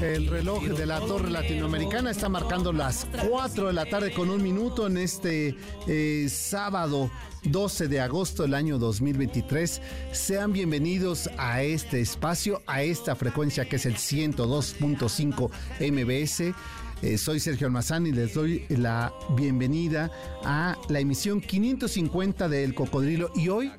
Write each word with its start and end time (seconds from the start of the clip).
El 0.00 0.26
reloj 0.26 0.62
de 0.62 0.84
la 0.84 1.00
Torre 1.00 1.30
Latinoamericana 1.30 2.10
está 2.10 2.28
marcando 2.28 2.70
las 2.70 3.06
4 3.28 3.68
de 3.68 3.72
la 3.72 3.86
tarde 3.86 4.12
con 4.12 4.28
un 4.28 4.42
minuto 4.42 4.86
en 4.86 4.98
este 4.98 5.56
eh, 5.86 6.26
sábado 6.28 7.10
12 7.44 7.88
de 7.88 8.00
agosto 8.00 8.42
del 8.42 8.52
año 8.52 8.78
2023. 8.78 9.80
Sean 10.12 10.52
bienvenidos 10.52 11.30
a 11.38 11.62
este 11.62 12.02
espacio, 12.02 12.60
a 12.66 12.82
esta 12.82 13.16
frecuencia 13.16 13.66
que 13.66 13.76
es 13.76 13.86
el 13.86 13.94
102.5 13.94 15.50
MBS. 15.80 16.54
Eh, 17.02 17.16
soy 17.16 17.40
Sergio 17.40 17.66
Almazán 17.66 18.06
y 18.06 18.12
les 18.12 18.34
doy 18.34 18.66
la 18.68 19.14
bienvenida 19.34 20.10
a 20.44 20.76
la 20.88 21.00
emisión 21.00 21.40
550 21.40 22.50
de 22.50 22.64
El 22.64 22.74
Cocodrilo 22.74 23.30
y 23.34 23.48
hoy 23.48 23.72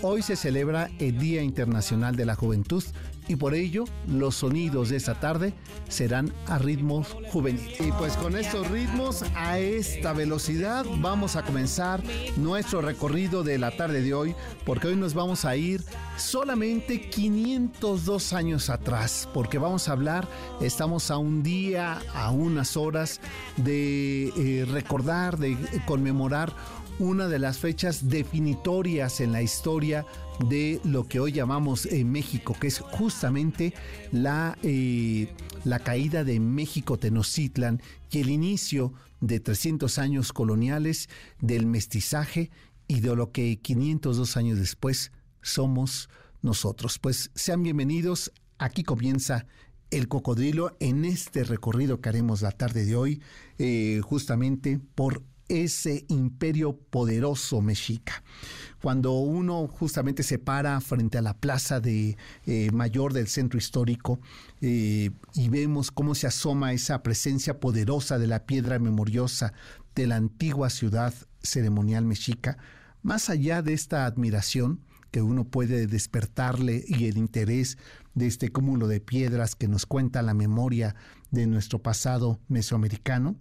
Hoy 0.00 0.22
se 0.22 0.36
celebra 0.36 0.90
el 1.00 1.18
Día 1.18 1.42
Internacional 1.42 2.14
de 2.14 2.24
la 2.24 2.36
Juventud 2.36 2.84
y 3.28 3.36
por 3.36 3.54
ello 3.54 3.84
los 4.08 4.36
sonidos 4.36 4.88
de 4.88 4.96
esta 4.96 5.20
tarde 5.20 5.54
serán 5.88 6.32
a 6.46 6.58
ritmos 6.58 7.16
juveniles. 7.30 7.80
Y 7.80 7.92
pues 7.92 8.16
con 8.16 8.36
estos 8.36 8.68
ritmos, 8.70 9.24
a 9.34 9.58
esta 9.58 10.12
velocidad, 10.12 10.84
vamos 10.98 11.36
a 11.36 11.44
comenzar 11.44 12.02
nuestro 12.36 12.80
recorrido 12.80 13.44
de 13.44 13.58
la 13.58 13.70
tarde 13.70 14.02
de 14.02 14.14
hoy, 14.14 14.34
porque 14.64 14.88
hoy 14.88 14.96
nos 14.96 15.14
vamos 15.14 15.44
a 15.44 15.56
ir 15.56 15.84
solamente 16.16 17.08
502 17.08 18.32
años 18.32 18.70
atrás, 18.70 19.28
porque 19.32 19.58
vamos 19.58 19.88
a 19.88 19.92
hablar, 19.92 20.26
estamos 20.60 21.10
a 21.10 21.18
un 21.18 21.42
día, 21.42 22.00
a 22.14 22.30
unas 22.30 22.76
horas 22.76 23.20
de 23.56 24.28
eh, 24.36 24.64
recordar, 24.64 25.38
de 25.38 25.56
conmemorar 25.86 26.52
una 26.98 27.28
de 27.28 27.38
las 27.38 27.58
fechas 27.58 28.08
definitorias 28.08 29.20
en 29.20 29.32
la 29.32 29.42
historia 29.42 30.04
de 30.48 30.80
lo 30.84 31.06
que 31.06 31.20
hoy 31.20 31.32
llamamos 31.32 31.86
eh, 31.86 32.04
México, 32.04 32.56
que 32.58 32.66
es 32.66 32.80
justamente 32.80 33.72
la, 34.10 34.58
eh, 34.62 35.28
la 35.64 35.78
caída 35.78 36.24
de 36.24 36.40
México 36.40 36.98
Tenochtitlan 36.98 37.80
y 38.10 38.20
el 38.20 38.30
inicio 38.30 38.92
de 39.20 39.40
300 39.40 39.98
años 39.98 40.32
coloniales 40.32 41.08
del 41.40 41.66
mestizaje 41.66 42.50
y 42.88 43.00
de 43.00 43.14
lo 43.14 43.30
que 43.30 43.58
502 43.60 44.36
años 44.36 44.58
después 44.58 45.12
somos 45.42 46.08
nosotros. 46.42 46.98
Pues 46.98 47.30
sean 47.34 47.62
bienvenidos, 47.62 48.32
aquí 48.58 48.82
comienza 48.82 49.46
el 49.90 50.08
cocodrilo 50.08 50.76
en 50.80 51.04
este 51.04 51.44
recorrido 51.44 52.00
que 52.00 52.08
haremos 52.08 52.42
la 52.42 52.52
tarde 52.52 52.84
de 52.84 52.96
hoy, 52.96 53.22
eh, 53.58 54.00
justamente 54.04 54.80
por 54.94 55.22
ese 55.48 56.04
imperio 56.08 56.76
poderoso 56.76 57.60
mexica. 57.60 58.22
Cuando 58.80 59.12
uno 59.14 59.66
justamente 59.66 60.22
se 60.22 60.38
para 60.38 60.80
frente 60.80 61.18
a 61.18 61.22
la 61.22 61.34
plaza 61.34 61.80
de 61.80 62.16
eh, 62.46 62.70
mayor 62.72 63.12
del 63.12 63.28
centro 63.28 63.58
histórico 63.58 64.20
eh, 64.60 65.10
y 65.34 65.48
vemos 65.48 65.90
cómo 65.90 66.14
se 66.14 66.26
asoma 66.26 66.72
esa 66.72 67.02
presencia 67.02 67.58
poderosa 67.58 68.18
de 68.18 68.26
la 68.26 68.46
piedra 68.46 68.78
memoriosa 68.78 69.52
de 69.94 70.06
la 70.06 70.16
antigua 70.16 70.70
ciudad 70.70 71.12
ceremonial 71.42 72.04
mexica, 72.04 72.58
más 73.02 73.30
allá 73.30 73.62
de 73.62 73.72
esta 73.72 74.06
admiración 74.06 74.80
que 75.10 75.22
uno 75.22 75.44
puede 75.44 75.86
despertarle 75.86 76.84
y 76.86 77.06
el 77.06 77.16
interés 77.16 77.78
de 78.14 78.26
este 78.26 78.50
cúmulo 78.50 78.88
de 78.88 79.00
piedras 79.00 79.54
que 79.54 79.68
nos 79.68 79.86
cuenta 79.86 80.22
la 80.22 80.34
memoria 80.34 80.94
de 81.30 81.46
nuestro 81.46 81.80
pasado 81.80 82.40
mesoamericano, 82.48 83.36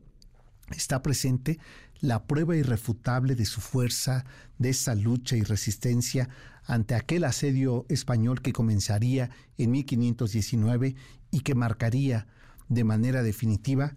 está 0.76 1.02
presente 1.02 1.60
la 2.00 2.26
prueba 2.26 2.56
irrefutable 2.56 3.36
de 3.36 3.46
su 3.46 3.62
fuerza, 3.62 4.26
de 4.58 4.70
esa 4.70 4.96
lucha 4.96 5.36
y 5.36 5.44
resistencia 5.44 6.30
ante 6.66 6.96
aquel 6.96 7.24
asedio 7.24 7.86
español 7.90 8.42
que 8.42 8.54
comenzaría 8.54 9.30
en 9.58 9.72
1519 9.72 10.96
y 11.32 11.40
que 11.42 11.56
marcaría 11.56 12.28
de 12.68 12.84
manera 12.84 13.24
definitiva 13.24 13.96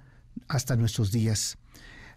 hasta 0.48 0.76
nuestros 0.76 1.10
días. 1.10 1.58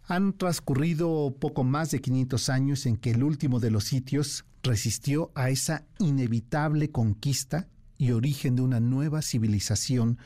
Han 0.06 0.34
transcurrido 0.34 1.36
poco 1.40 1.64
más 1.64 1.92
de 1.92 2.02
500 2.02 2.50
años 2.50 2.86
en 2.86 2.98
que 2.98 3.12
el 3.12 3.24
último 3.24 3.60
de 3.60 3.72
los 3.72 3.86
sitios 3.86 4.46
resistió 4.62 5.32
a 5.34 5.50
esa 5.50 5.86
inevitable 6.00 6.92
conquista 6.92 7.68
y 7.98 8.12
origen 8.12 8.56
de 8.56 8.62
una 8.62 8.80
nueva 8.80 9.22
civilización 9.22 10.18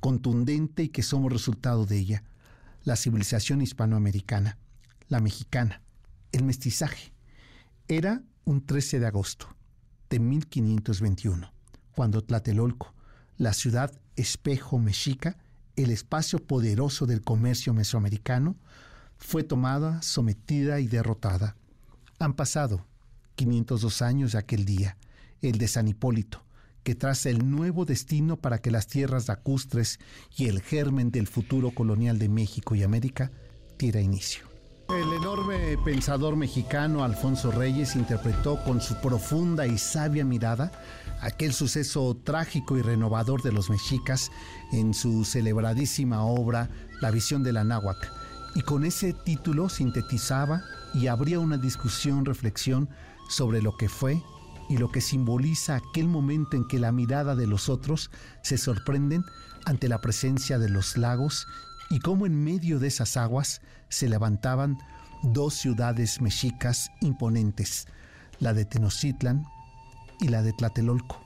contundente 0.00 0.84
y 0.84 0.88
que 0.88 1.02
somos 1.02 1.32
resultado 1.32 1.86
de 1.86 1.98
ella, 1.98 2.24
la 2.84 2.96
civilización 2.96 3.62
hispanoamericana 3.62 4.58
la 5.12 5.20
mexicana, 5.20 5.82
el 6.32 6.42
mestizaje. 6.42 7.12
Era 7.86 8.22
un 8.44 8.64
13 8.64 8.98
de 8.98 9.06
agosto 9.06 9.46
de 10.08 10.18
1521, 10.18 11.52
cuando 11.94 12.24
Tlatelolco, 12.24 12.94
la 13.36 13.52
ciudad 13.52 13.92
espejo 14.16 14.78
mexica, 14.78 15.36
el 15.76 15.90
espacio 15.90 16.38
poderoso 16.38 17.04
del 17.04 17.20
comercio 17.20 17.74
mesoamericano, 17.74 18.56
fue 19.18 19.44
tomada, 19.44 20.00
sometida 20.00 20.80
y 20.80 20.88
derrotada. 20.88 21.56
Han 22.18 22.32
pasado 22.32 22.86
502 23.34 24.00
años 24.00 24.32
de 24.32 24.38
aquel 24.38 24.64
día, 24.64 24.96
el 25.42 25.58
de 25.58 25.68
San 25.68 25.88
Hipólito, 25.88 26.42
que 26.84 26.94
traza 26.94 27.28
el 27.28 27.50
nuevo 27.50 27.84
destino 27.84 28.38
para 28.38 28.62
que 28.62 28.70
las 28.70 28.86
tierras 28.86 29.28
lacustres 29.28 30.00
y 30.34 30.46
el 30.46 30.62
germen 30.62 31.10
del 31.10 31.26
futuro 31.26 31.70
colonial 31.70 32.18
de 32.18 32.30
México 32.30 32.74
y 32.74 32.82
América 32.82 33.30
diera 33.78 34.00
inicio. 34.00 34.51
El 34.92 35.10
enorme 35.14 35.78
pensador 35.78 36.36
mexicano 36.36 37.02
Alfonso 37.02 37.50
Reyes 37.50 37.96
interpretó 37.96 38.62
con 38.62 38.82
su 38.82 38.94
profunda 38.96 39.66
y 39.66 39.78
sabia 39.78 40.22
mirada 40.22 40.70
aquel 41.22 41.54
suceso 41.54 42.14
trágico 42.22 42.76
y 42.76 42.82
renovador 42.82 43.40
de 43.42 43.52
los 43.52 43.70
mexicas 43.70 44.30
en 44.70 44.92
su 44.92 45.24
celebradísima 45.24 46.24
obra 46.24 46.68
La 47.00 47.10
visión 47.10 47.42
de 47.42 47.54
la. 47.54 47.64
Y 48.54 48.60
con 48.60 48.84
ese 48.84 49.14
título 49.14 49.70
sintetizaba 49.70 50.62
y 50.92 51.06
abría 51.06 51.38
una 51.38 51.56
discusión, 51.56 52.26
reflexión 52.26 52.90
sobre 53.30 53.62
lo 53.62 53.74
que 53.78 53.88
fue 53.88 54.22
y 54.68 54.76
lo 54.76 54.92
que 54.92 55.00
simboliza 55.00 55.76
aquel 55.76 56.06
momento 56.06 56.54
en 56.54 56.68
que 56.68 56.78
la 56.78 56.92
mirada 56.92 57.34
de 57.34 57.46
los 57.46 57.70
otros 57.70 58.10
se 58.42 58.58
sorprenden 58.58 59.24
ante 59.64 59.88
la 59.88 60.02
presencia 60.02 60.58
de 60.58 60.68
los 60.68 60.98
lagos 60.98 61.46
y 61.92 61.98
cómo 62.00 62.24
en 62.24 62.42
medio 62.42 62.78
de 62.78 62.88
esas 62.88 63.18
aguas 63.18 63.60
se 63.90 64.08
levantaban 64.08 64.78
dos 65.22 65.52
ciudades 65.52 66.22
mexicas 66.22 66.90
imponentes, 67.02 67.86
la 68.40 68.54
de 68.54 68.64
Tenochtitlan 68.64 69.44
y 70.18 70.28
la 70.28 70.42
de 70.42 70.54
Tlatelolco, 70.54 71.20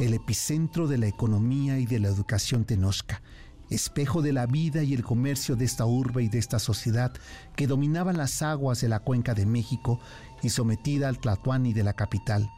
el 0.00 0.12
epicentro 0.12 0.88
de 0.88 0.98
la 0.98 1.06
economía 1.06 1.78
y 1.78 1.86
de 1.86 2.00
la 2.00 2.08
educación 2.08 2.64
tenosca, 2.64 3.22
espejo 3.70 4.20
de 4.20 4.32
la 4.32 4.46
vida 4.46 4.82
y 4.82 4.94
el 4.94 5.04
comercio 5.04 5.54
de 5.54 5.64
esta 5.64 5.86
urbe 5.86 6.24
y 6.24 6.28
de 6.28 6.38
esta 6.38 6.58
sociedad 6.58 7.12
que 7.54 7.68
dominaban 7.68 8.16
las 8.16 8.42
aguas 8.42 8.80
de 8.80 8.88
la 8.88 8.98
cuenca 8.98 9.34
de 9.34 9.46
México 9.46 10.00
y 10.42 10.50
sometida 10.50 11.08
al 11.08 11.20
Tlatuani 11.20 11.72
de 11.72 11.84
la 11.84 11.92
capital. 11.92 12.50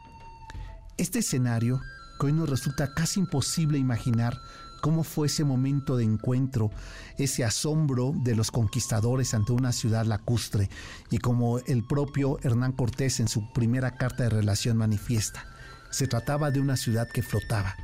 Este 0.97 1.19
escenario, 1.19 1.79
que 2.19 2.25
hoy 2.25 2.33
nos 2.33 2.49
resulta 2.49 2.95
casi 2.95 3.19
imposible 3.19 3.77
imaginar, 3.77 4.39
cómo 4.83 5.05
fue 5.05 5.27
ese 5.27 5.45
momento 5.45 5.95
de 5.95 6.03
encuentro, 6.03 6.69
ese 7.17 7.45
asombro 7.45 8.11
de 8.17 8.35
los 8.35 8.51
conquistadores 8.51 9.33
ante 9.33 9.53
una 9.53 9.71
ciudad 9.71 10.05
lacustre 10.05 10.69
y 11.09 11.19
como 11.19 11.59
el 11.59 11.85
propio 11.87 12.37
Hernán 12.43 12.73
Cortés 12.73 13.21
en 13.21 13.29
su 13.29 13.49
primera 13.53 13.95
carta 13.95 14.23
de 14.23 14.29
relación 14.29 14.75
manifiesta. 14.75 15.45
Se 15.89 16.05
trataba 16.05 16.51
de 16.51 16.59
una 16.59 16.75
ciudad 16.75 17.07
que 17.07 17.23
flotaba. 17.23 17.77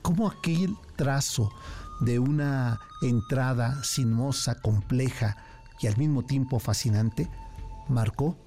Cómo 0.00 0.26
aquel 0.26 0.74
trazo 0.96 1.52
de 2.00 2.18
una 2.18 2.80
entrada 3.02 3.84
sinuosa, 3.84 4.54
compleja 4.54 5.36
y 5.82 5.86
al 5.86 5.98
mismo 5.98 6.22
tiempo 6.22 6.60
fascinante 6.60 7.28
marcó 7.90 8.38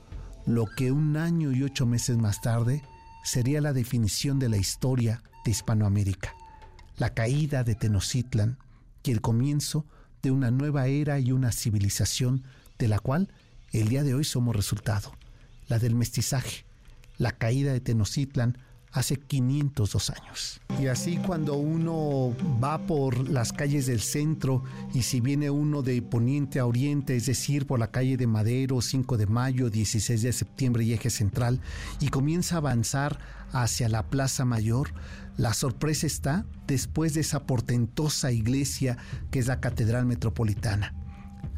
lo 0.48 0.66
que 0.76 0.92
un 0.92 1.18
año 1.18 1.52
y 1.52 1.62
ocho 1.62 1.86
meses 1.86 2.18
más 2.18 2.42
tarde 2.42 2.82
sería 3.24 3.62
la 3.62 3.74
definición 3.74 4.40
de 4.40 4.50
la 4.50 4.58
historia 4.58 5.22
de 5.46 5.52
Hispanoamérica 5.52 6.34
la 6.98 7.14
caída 7.14 7.64
de 7.64 7.76
Tenochtitlan 7.76 8.58
y 9.04 9.12
el 9.12 9.22
comienzo 9.22 9.86
de 10.22 10.32
una 10.32 10.52
nueva 10.52 10.88
era 10.88 11.20
y 11.20 11.32
una 11.32 11.52
civilización 11.52 12.44
de 12.78 12.88
la 12.88 13.00
cual 13.00 13.30
el 13.72 13.90
día 13.90 14.04
de 14.04 14.14
hoy 14.14 14.24
somos 14.24 14.56
resultado, 14.56 15.14
la 15.68 15.80
del 15.80 15.96
mestizaje, 15.96 16.66
la 17.18 17.32
caída 17.32 17.74
de 17.74 17.82
Tenochtitlan 17.82 18.58
hace 18.96 19.18
502 19.18 20.10
años. 20.10 20.62
Y 20.80 20.88
así 20.88 21.18
cuando 21.18 21.56
uno 21.56 22.34
va 22.64 22.80
por 22.80 23.30
las 23.30 23.52
calles 23.52 23.86
del 23.88 24.00
centro 24.00 24.64
y 24.94 25.04
si 25.04 25.20
viene 25.20 25.50
uno 25.50 25.82
de 25.82 26.02
poniente 26.02 26.60
a 26.60 26.66
oriente, 26.66 27.16
es 27.16 27.26
decir, 27.26 27.68
por 27.68 27.78
la 27.78 27.92
calle 27.92 28.16
de 28.16 28.26
Madero, 28.26 28.82
5 28.82 29.18
de 29.18 29.28
mayo, 29.28 29.70
16 29.70 30.22
de 30.22 30.32
septiembre 30.32 30.86
y 30.86 30.94
eje 30.94 31.10
central, 31.10 31.60
y 32.00 32.08
comienza 32.08 32.56
a 32.56 32.58
avanzar 32.60 33.20
hacia 33.52 33.90
la 33.90 34.04
Plaza 34.04 34.46
Mayor, 34.46 34.94
la 35.36 35.54
sorpresa 35.54 36.08
está 36.08 36.46
después 36.66 37.14
de 37.14 37.22
esa 37.22 37.46
portentosa 37.46 38.32
iglesia 38.32 38.98
que 39.30 39.40
es 39.40 39.48
la 39.48 39.60
Catedral 39.60 40.06
Metropolitana. 40.06 40.94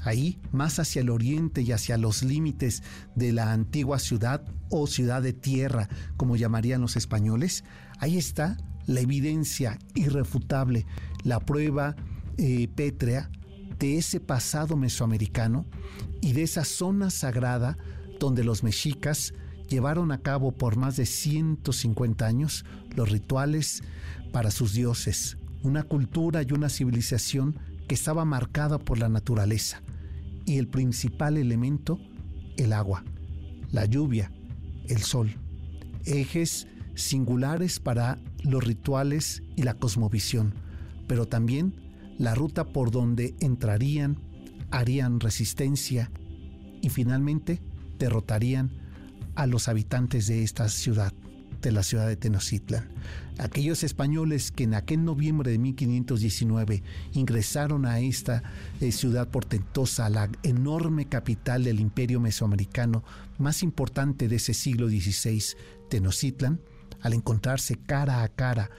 Ahí, 0.04 0.40
más 0.52 0.80
hacia 0.80 1.02
el 1.02 1.10
oriente 1.10 1.62
y 1.62 1.72
hacia 1.72 1.98
los 1.98 2.24
límites 2.24 2.84
de 3.16 3.34
la 3.34 3.52
antigua 3.52 4.00
ciudad 4.00 4.44
o 4.70 4.88
ciudad 4.88 5.22
de 5.22 5.34
tierra, 5.34 5.90
como 6.18 6.36
llamarían 6.36 6.82
los 6.82 6.96
españoles, 6.96 7.64
ahí 8.00 8.18
está 8.18 8.58
la 8.86 9.02
evidencia 9.02 9.78
irrefutable, 9.96 10.86
la 11.24 11.40
prueba 11.40 11.96
eh, 12.38 12.68
pétrea 12.70 13.30
de 13.80 13.98
ese 13.98 14.20
pasado 14.20 14.76
mesoamericano 14.78 15.66
y 16.22 16.34
de 16.34 16.44
esa 16.44 16.64
zona 16.64 17.10
sagrada 17.10 17.78
donde 18.20 18.44
los 18.44 18.64
mexicas 18.64 19.34
llevaron 19.68 20.12
a 20.12 20.20
cabo 20.20 20.52
por 20.52 20.78
más 20.78 20.96
de 20.96 21.06
150 21.06 22.26
años 22.26 22.66
los 22.96 23.10
rituales 23.12 23.84
para 24.32 24.52
sus 24.52 24.74
dioses, 24.74 25.38
una 25.64 25.84
cultura 25.84 26.42
y 26.42 26.54
una 26.54 26.70
civilización 26.70 27.60
que 27.88 27.96
estaba 27.96 28.26
marcada 28.26 28.80
por 28.80 28.98
la 28.98 29.10
naturaleza 29.10 29.82
y 30.48 30.58
el 30.58 30.68
principal 30.68 31.38
elemento, 31.38 32.00
el 32.56 32.74
agua, 32.74 33.04
la 33.70 33.86
lluvia, 33.86 34.32
el 34.88 35.00
sol, 35.00 35.36
ejes 36.06 36.68
singulares 36.96 37.80
para 37.82 38.20
los 38.44 38.64
rituales 38.64 39.44
y 39.58 39.64
la 39.64 39.74
cosmovisión, 39.74 40.54
pero 41.06 41.28
también 41.28 41.76
la 42.18 42.34
ruta 42.34 42.64
por 42.64 42.92
donde 42.92 43.36
entrarían, 43.42 44.18
harían 44.72 45.20
resistencia 45.20 46.10
y 46.82 46.90
finalmente 46.90 47.62
derrotarían 48.00 48.72
a 49.36 49.48
los 49.48 49.68
habitantes 49.68 50.28
de 50.28 50.44
esta 50.44 50.70
ciudad, 50.70 51.12
de 51.62 51.72
la 51.72 51.84
ciudad 51.84 52.08
de 52.08 52.16
Tenochtitlan. 52.16 52.88
Aquellos 53.40 53.84
españoles 53.84 54.52
que 54.52 54.64
en 54.64 54.74
aquel 54.74 55.04
noviembre 55.04 55.52
de 55.52 55.58
1519 55.58 56.84
ingresaron 57.14 57.86
a 57.86 58.00
esta 58.00 58.44
eh, 58.82 58.92
ciudad 58.92 59.30
portentosa, 59.30 60.10
la 60.10 60.30
enorme 60.44 61.08
capital 61.08 61.64
del 61.64 61.80
imperio 61.80 62.20
mesoamericano 62.20 63.04
más 63.38 63.64
importante 63.64 64.28
de 64.28 64.38
ese 64.38 64.54
siglo 64.54 64.88
XVI, 64.88 65.44
Tenochtitlan, 65.90 66.60
al 67.02 67.14
encontrarse 67.14 67.76
cara 67.76 68.24
a 68.24 68.28
cara, 68.28 68.70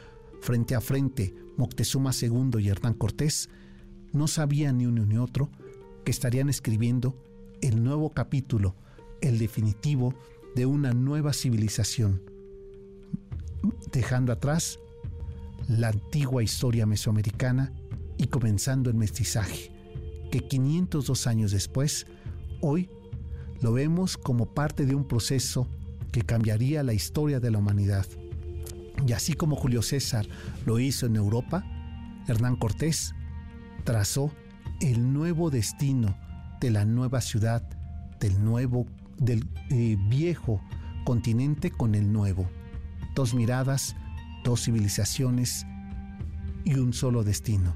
frente 0.40 0.74
a 0.74 0.80
frente, 0.80 1.34
Moctezuma 1.56 2.10
II 2.20 2.60
y 2.60 2.68
Hernán 2.68 2.94
Cortés, 2.94 3.48
no 4.12 4.26
sabían 4.26 4.78
ni 4.78 4.86
uno 4.86 5.04
ni 5.04 5.18
otro 5.18 5.50
que 6.04 6.10
estarían 6.10 6.48
escribiendo 6.48 7.16
el 7.60 7.82
nuevo 7.82 8.10
capítulo, 8.10 8.74
el 9.20 9.38
definitivo 9.38 10.14
de 10.54 10.66
una 10.66 10.92
nueva 10.92 11.32
civilización, 11.32 12.22
dejando 13.92 14.32
atrás 14.32 14.78
la 15.68 15.88
antigua 15.88 16.42
historia 16.42 16.86
mesoamericana 16.86 17.72
y 18.16 18.26
comenzando 18.26 18.90
el 18.90 18.96
mestizaje, 18.96 19.70
que 20.30 20.40
502 20.40 21.26
años 21.26 21.50
después, 21.50 22.06
hoy 22.60 22.90
lo 23.60 23.72
vemos 23.72 24.16
como 24.16 24.46
parte 24.46 24.86
de 24.86 24.94
un 24.94 25.06
proceso 25.06 25.68
que 26.12 26.22
cambiaría 26.22 26.82
la 26.82 26.94
historia 26.94 27.40
de 27.40 27.50
la 27.50 27.58
humanidad. 27.58 28.06
Y 29.06 29.12
así 29.12 29.34
como 29.34 29.56
Julio 29.56 29.82
César 29.82 30.26
lo 30.66 30.78
hizo 30.78 31.06
en 31.06 31.16
Europa, 31.16 31.64
Hernán 32.26 32.56
Cortés 32.56 33.14
trazó 33.84 34.32
el 34.80 35.12
nuevo 35.12 35.50
destino 35.50 36.16
de 36.60 36.70
la 36.70 36.84
nueva 36.84 37.20
ciudad, 37.20 37.62
del 38.20 38.42
nuevo 38.44 38.86
del 39.18 39.46
eh, 39.70 39.96
viejo 40.08 40.60
continente 41.04 41.70
con 41.70 41.94
el 41.94 42.12
nuevo. 42.12 42.48
Dos 43.14 43.34
miradas, 43.34 43.96
dos 44.44 44.64
civilizaciones 44.64 45.66
y 46.64 46.74
un 46.74 46.92
solo 46.92 47.24
destino, 47.24 47.74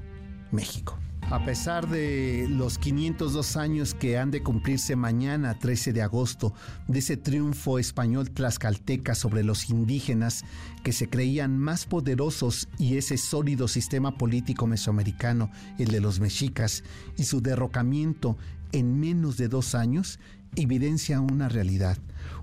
México. 0.51 0.97
A 1.29 1.43
pesar 1.45 1.89
de 1.89 2.47
los 2.49 2.77
502 2.77 3.57
años 3.57 3.95
que 3.95 4.19
han 4.19 4.29
de 4.29 4.43
cumplirse 4.43 4.95
mañana, 4.95 5.57
13 5.57 5.91
de 5.93 6.03
agosto, 6.03 6.53
de 6.87 6.99
ese 6.99 7.17
triunfo 7.17 7.79
español 7.79 8.29
tlaxcalteca 8.29 9.15
sobre 9.15 9.43
los 9.43 9.69
indígenas 9.69 10.43
que 10.83 10.91
se 10.91 11.09
creían 11.09 11.57
más 11.57 11.85
poderosos 11.85 12.67
y 12.77 12.97
ese 12.97 13.17
sólido 13.17 13.67
sistema 13.67 14.17
político 14.17 14.67
mesoamericano, 14.67 15.49
el 15.79 15.87
de 15.87 16.01
los 16.01 16.19
mexicas, 16.19 16.83
y 17.17 17.23
su 17.23 17.41
derrocamiento 17.41 18.37
en 18.71 18.99
menos 18.99 19.37
de 19.37 19.47
dos 19.47 19.73
años, 19.73 20.19
evidencia 20.55 21.19
una 21.19 21.49
realidad, 21.49 21.97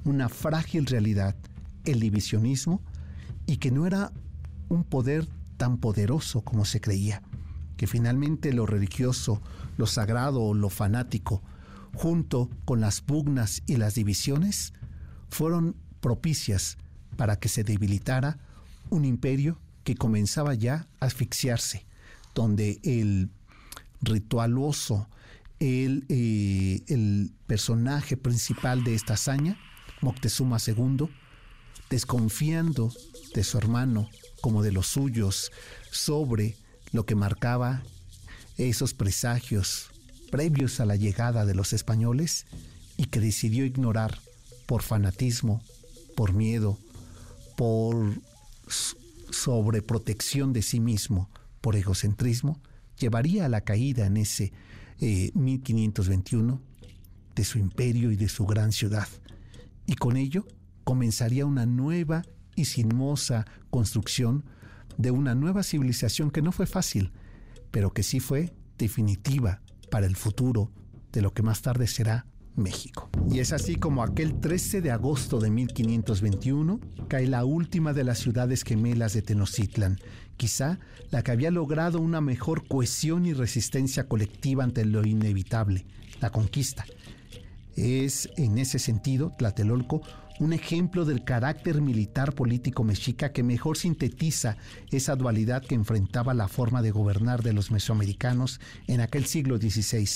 una 0.05 0.29
frágil 0.29 0.87
realidad, 0.87 1.37
el 1.85 2.01
divisionismo, 2.01 2.83
y 3.47 3.57
que 3.57 3.71
no 3.71 3.87
era 3.87 4.13
un 4.69 4.85
poder 4.85 5.27
tan 5.57 5.79
poderoso 5.79 6.43
como 6.43 6.65
se 6.65 6.81
creía, 6.81 7.23
que 7.77 7.87
finalmente 7.87 8.53
lo 8.53 8.67
religioso, 8.67 9.43
lo 9.77 9.87
sagrado 9.87 10.43
o 10.43 10.55
lo 10.55 10.71
fanático, 10.71 11.43
junto 11.95 12.51
con 12.65 12.81
las 12.81 13.01
pugnas 13.01 13.63
y 13.67 13.77
las 13.77 13.95
divisiones, 13.95 14.73
fueron 15.29 15.77
propicias 16.01 16.79
para 17.17 17.37
que 17.37 17.49
se 17.49 17.65
debilitara 17.65 18.39
un 18.91 19.05
imperio 19.05 19.59
que 19.85 19.95
comenzaba 19.95 20.55
ya 20.55 20.87
a 21.01 21.07
asfixiarse, 21.07 21.87
donde 22.35 22.81
el 22.83 23.31
ritualoso, 24.01 25.09
eh, 25.59 26.83
el, 26.87 27.33
personaje 27.47 28.17
principal 28.17 28.85
de 28.85 28.95
esta 28.95 29.15
hazaña, 29.15 29.59
Moctezuma 30.01 30.59
II, 30.65 31.09
desconfiando 31.91 32.93
de 33.35 33.45
su 33.45 33.59
hermano 33.59 34.09
como 34.41 34.63
de 34.63 34.73
los 34.73 34.87
suyos 34.87 35.51
sobre 35.91 36.57
lo 36.93 37.05
que 37.05 37.15
marcaba 37.15 37.83
esos 38.57 38.95
presagios 38.95 39.91
previos 40.31 40.81
a 40.81 40.87
la 40.87 40.97
llegada 40.97 41.45
de 41.45 41.55
los 41.55 41.73
españoles 41.73 42.47
y 42.97 43.07
que 43.07 43.21
decidió 43.21 43.65
ignorar 43.65 44.21
por 44.67 44.83
fanatismo, 44.83 45.63
por 46.15 46.33
miedo, 46.33 46.79
por 47.57 48.15
sobreprotección 49.31 50.53
de 50.53 50.63
sí 50.63 50.81
mismo, 50.81 51.29
por 51.61 51.77
egocentrismo, 51.77 52.61
llevaría 52.99 53.47
a 53.47 53.49
la 53.49 53.63
caída 53.63 54.07
en 54.07 54.17
ese 54.17 54.53
1521 55.01 56.55
eh, 56.55 56.87
de 57.35 57.45
su 57.45 57.59
imperio 57.59 58.13
y 58.13 58.17
de 58.17 58.29
su 58.29 58.47
gran 58.47 58.71
ciudad. 58.71 59.09
Y 59.87 59.97
con 59.97 60.17
ello 60.17 60.47
comenzaría 60.91 61.47
una 61.47 61.67
nueva 61.67 62.25
y 62.57 62.65
sinuosa 62.65 63.47
construcción 63.71 64.45
de 64.99 65.13
una 65.13 65.37
nueva 65.37 65.63
civilización 65.63 66.33
que 66.33 66.43
no 66.43 66.51
fue 66.51 66.67
fácil, 66.67 67.13
pero 67.71 67.93
que 67.93 68.03
sí 68.03 68.19
fue 68.19 68.53
definitiva 68.77 69.63
para 69.89 70.07
el 70.07 70.17
futuro 70.17 70.73
de 71.13 71.23
lo 71.23 71.33
que 71.33 71.45
más 71.45 71.63
tarde 71.63 71.87
será 71.87 72.27
México. 72.57 73.09
Y 73.31 73.39
es 73.39 73.53
así 73.53 73.77
como 73.77 74.03
aquel 74.03 74.41
13 74.41 74.81
de 74.81 74.91
agosto 74.91 75.39
de 75.39 75.51
1521 75.51 76.81
cae 77.07 77.29
la 77.29 77.45
última 77.45 77.93
de 77.93 78.03
las 78.03 78.19
ciudades 78.19 78.65
gemelas 78.65 79.13
de 79.13 79.23
Tenochtitlan, 79.23 79.97
quizá 80.37 80.81
la 81.13 81.23
que 81.23 81.31
había 81.31 81.53
logrado 81.53 82.01
una 82.01 82.21
mejor 82.21 82.67
cohesión 82.67 83.27
y 83.27 83.33
resistencia 83.33 84.09
colectiva 84.09 84.65
ante 84.65 84.85
lo 84.85 85.07
inevitable, 85.07 85.87
la 86.21 86.31
conquista. 86.31 86.85
Es 87.77 88.29
en 88.37 88.59
ese 88.59 88.81
sentido, 88.81 89.33
Tlatelolco, 89.39 90.03
un 90.41 90.55
ejemplo 90.55 91.05
del 91.05 91.23
carácter 91.23 91.83
militar 91.83 92.35
político 92.35 92.83
mexica 92.83 93.31
que 93.31 93.43
mejor 93.43 93.77
sintetiza 93.77 94.57
esa 94.91 95.15
dualidad 95.15 95.63
que 95.63 95.75
enfrentaba 95.75 96.33
la 96.33 96.49
forma 96.49 96.81
de 96.81 96.91
gobernar 96.91 97.43
de 97.43 97.53
los 97.53 97.71
mesoamericanos 97.71 98.59
en 98.87 99.03
aquel 99.03 99.27
siglo 99.27 99.59
XVI. 99.59 100.09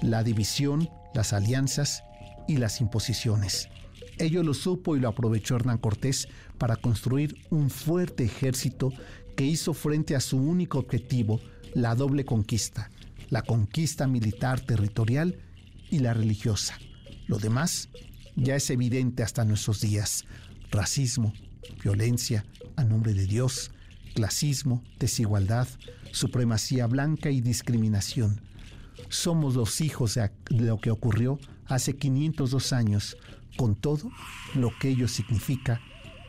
La 0.00 0.24
división, 0.24 0.88
las 1.14 1.34
alianzas 1.34 2.02
y 2.48 2.56
las 2.56 2.80
imposiciones. 2.80 3.68
Ello 4.18 4.42
lo 4.42 4.54
supo 4.54 4.96
y 4.96 5.00
lo 5.00 5.08
aprovechó 5.08 5.56
Hernán 5.56 5.78
Cortés 5.78 6.28
para 6.56 6.76
construir 6.76 7.36
un 7.50 7.68
fuerte 7.68 8.24
ejército 8.24 8.90
que 9.36 9.44
hizo 9.44 9.74
frente 9.74 10.16
a 10.16 10.20
su 10.20 10.38
único 10.38 10.78
objetivo, 10.78 11.40
la 11.74 11.94
doble 11.94 12.24
conquista, 12.24 12.90
la 13.28 13.42
conquista 13.42 14.06
militar 14.06 14.60
territorial 14.60 15.36
y 15.90 15.98
la 15.98 16.14
religiosa. 16.14 16.78
Lo 17.26 17.36
demás 17.38 17.90
ya 18.36 18.54
es 18.56 18.70
evidente 18.70 19.22
hasta 19.22 19.44
nuestros 19.44 19.80
días. 19.80 20.24
Racismo, 20.70 21.32
violencia 21.82 22.44
a 22.76 22.84
nombre 22.84 23.14
de 23.14 23.26
Dios, 23.26 23.70
clasismo, 24.14 24.82
desigualdad, 24.98 25.66
supremacía 26.12 26.86
blanca 26.86 27.30
y 27.30 27.40
discriminación. 27.40 28.40
Somos 29.08 29.54
los 29.54 29.80
hijos 29.80 30.14
de 30.14 30.30
lo 30.50 30.78
que 30.78 30.90
ocurrió 30.90 31.38
hace 31.66 31.96
502 31.96 32.72
años, 32.72 33.16
con 33.56 33.74
todo 33.74 34.10
lo 34.54 34.70
que 34.78 34.88
ello 34.90 35.08
significa 35.08 35.80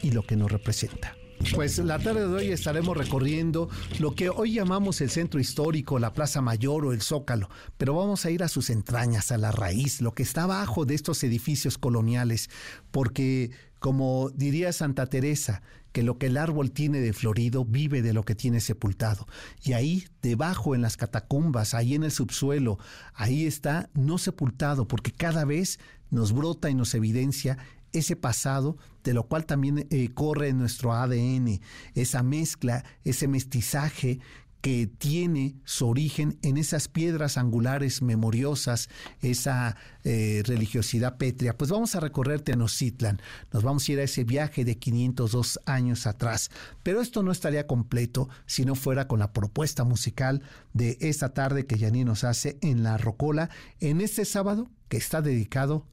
y 0.02 0.12
lo 0.12 0.24
que 0.24 0.36
nos 0.36 0.52
representa. 0.52 1.17
Pues 1.54 1.78
la 1.78 2.00
tarde 2.00 2.28
de 2.28 2.34
hoy 2.34 2.52
estaremos 2.52 2.98
recorriendo 2.98 3.70
lo 4.00 4.14
que 4.14 4.30
hoy 4.30 4.54
llamamos 4.54 5.02
el 5.02 5.10
centro 5.10 5.40
histórico, 5.40 6.00
la 6.00 6.14
Plaza 6.14 6.42
Mayor 6.42 6.86
o 6.86 6.94
el 6.94 7.02
Zócalo, 7.02 7.50
pero 7.78 7.96
vamos 7.96 8.26
a 8.26 8.32
ir 8.32 8.44
a 8.44 8.48
sus 8.48 8.70
entrañas, 8.70 9.32
a 9.32 9.38
la 9.38 9.52
raíz, 9.52 10.02
lo 10.02 10.14
que 10.14 10.24
está 10.24 10.44
abajo 10.44 10.86
de 10.86 10.96
estos 10.96 11.24
edificios 11.24 11.78
coloniales, 11.78 12.50
porque 12.92 13.52
como 13.80 14.30
diría 14.34 14.74
Santa 14.74 15.08
Teresa, 15.08 15.62
que 15.92 16.04
lo 16.04 16.18
que 16.18 16.28
el 16.28 16.38
árbol 16.38 16.72
tiene 16.72 17.00
de 17.00 17.14
florido 17.14 17.66
vive 17.66 18.02
de 18.02 18.14
lo 18.14 18.24
que 18.24 18.36
tiene 18.36 18.60
sepultado. 18.60 19.28
Y 19.64 19.74
ahí, 19.74 20.06
debajo 20.22 20.76
en 20.76 20.82
las 20.82 20.98
catacumbas, 20.98 21.74
ahí 21.74 21.96
en 21.96 22.04
el 22.04 22.12
subsuelo, 22.12 22.78
ahí 23.14 23.46
está 23.46 23.90
no 23.94 24.18
sepultado, 24.18 24.88
porque 24.88 25.12
cada 25.12 25.46
vez 25.46 25.80
nos 26.10 26.34
brota 26.34 26.70
y 26.70 26.76
nos 26.76 26.94
evidencia 26.94 27.58
ese 27.94 28.16
pasado, 28.16 28.78
de 29.04 29.14
lo 29.14 29.28
cual 29.28 29.46
también 29.46 29.88
eh, 29.90 30.10
corre 30.14 30.54
nuestro 30.54 30.94
ADN, 30.94 31.60
esa 31.96 32.24
mezcla, 32.24 32.84
ese 33.04 33.28
mestizaje 33.28 34.20
que 34.62 34.88
tiene 34.88 35.56
su 35.66 35.88
origen 35.88 36.40
en 36.42 36.58
esas 36.58 36.88
piedras 36.88 37.38
angulares 37.38 38.02
memoriosas, 38.02 38.90
esa 39.22 39.78
eh, 40.04 40.42
religiosidad 40.46 41.18
pétrea. 41.18 41.58
Pues 41.58 41.70
vamos 41.72 41.96
a 41.96 42.00
recorrer 42.00 42.42
Tenochtitlan, 42.42 43.22
nos 43.54 43.64
vamos 43.64 43.88
a 43.88 43.92
ir 43.92 44.00
a 44.00 44.04
ese 44.04 44.24
viaje 44.24 44.66
de 44.66 44.78
502 44.78 45.60
años 45.66 46.08
atrás. 46.08 46.50
Pero 46.84 47.02
esto 47.02 47.24
no 47.24 47.32
estaría 47.32 47.68
completo 47.68 48.30
si 48.46 48.66
no 48.66 48.76
fuera 48.76 49.08
con 49.08 49.20
la 49.20 49.32
propuesta 49.32 49.84
musical 49.84 50.42
de 50.74 50.98
esta 51.02 51.34
tarde 51.34 51.66
que 51.66 51.78
Yaní 51.78 52.04
nos 52.04 52.24
hace 52.24 52.58
en 52.62 52.84
La 52.84 52.98
Rocola, 52.98 53.50
en 53.80 54.02
este 54.02 54.26
sábado 54.26 54.70
que 54.90 54.98
está 54.98 55.22
dedicado 55.22 55.86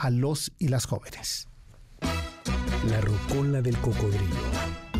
a 0.00 0.10
los 0.10 0.50
y 0.58 0.68
las 0.68 0.86
jóvenes. 0.86 1.46
La 2.88 3.00
rocola 3.02 3.60
del 3.60 3.76
cocodrilo. 3.78 4.34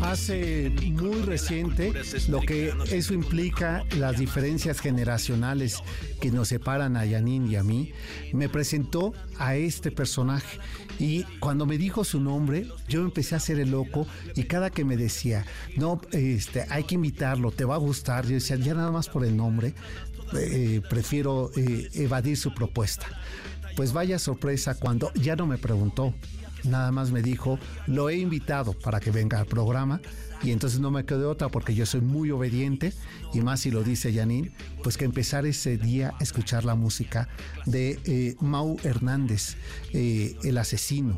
Hace 0.01 0.69
muy 0.69 1.21
reciente 1.21 1.93
lo 2.27 2.39
que 2.41 2.73
eso 2.91 3.13
implica, 3.13 3.83
las 3.97 4.17
diferencias 4.17 4.79
generacionales 4.79 5.83
que 6.19 6.31
nos 6.31 6.47
separan 6.47 6.97
a 6.97 7.05
Yanin 7.05 7.47
y 7.47 7.55
a 7.55 7.63
mí, 7.63 7.93
me 8.33 8.49
presentó 8.49 9.13
a 9.37 9.55
este 9.55 9.91
personaje. 9.91 10.59
Y 10.99 11.23
cuando 11.39 11.65
me 11.65 11.77
dijo 11.77 12.03
su 12.03 12.19
nombre, 12.19 12.67
yo 12.87 13.01
empecé 13.01 13.35
a 13.35 13.37
hacer 13.37 13.59
el 13.59 13.71
loco 13.71 14.07
y 14.35 14.43
cada 14.43 14.69
que 14.69 14.85
me 14.85 14.97
decía, 14.97 15.45
no, 15.77 16.01
este, 16.11 16.65
hay 16.69 16.83
que 16.83 16.95
invitarlo, 16.95 17.51
te 17.51 17.65
va 17.65 17.75
a 17.75 17.79
gustar, 17.79 18.25
yo 18.25 18.35
decía, 18.35 18.55
ya 18.55 18.75
nada 18.75 18.91
más 18.91 19.09
por 19.09 19.25
el 19.25 19.35
nombre, 19.35 19.73
eh, 20.33 20.81
prefiero 20.89 21.51
eh, 21.55 21.89
evadir 21.93 22.37
su 22.37 22.53
propuesta. 22.53 23.07
Pues 23.75 23.93
vaya 23.93 24.19
sorpresa 24.19 24.75
cuando 24.75 25.11
ya 25.13 25.35
no 25.35 25.47
me 25.47 25.57
preguntó, 25.57 26.13
nada 26.63 26.91
más 26.91 27.11
me 27.11 27.21
dijo, 27.21 27.59
lo 27.87 28.09
he 28.09 28.17
invitado 28.17 28.73
para 28.73 28.99
que 28.99 29.11
venga 29.11 29.39
al 29.39 29.45
programa 29.45 30.01
y 30.43 30.51
entonces 30.51 30.79
no 30.79 30.91
me 30.91 31.05
quedé 31.05 31.25
otra 31.25 31.49
porque 31.49 31.75
yo 31.75 31.85
soy 31.85 32.01
muy 32.01 32.31
obediente 32.31 32.93
y 33.33 33.41
más 33.41 33.61
si 33.61 33.71
lo 33.71 33.83
dice 33.83 34.13
Janine, 34.13 34.51
pues 34.83 34.97
que 34.97 35.05
empezar 35.05 35.45
ese 35.45 35.77
día 35.77 36.13
a 36.19 36.23
escuchar 36.23 36.65
la 36.65 36.75
música 36.75 37.29
de 37.65 37.99
eh, 38.05 38.35
Mau 38.39 38.77
Hernández, 38.83 39.55
eh, 39.93 40.35
el 40.43 40.57
asesino 40.57 41.17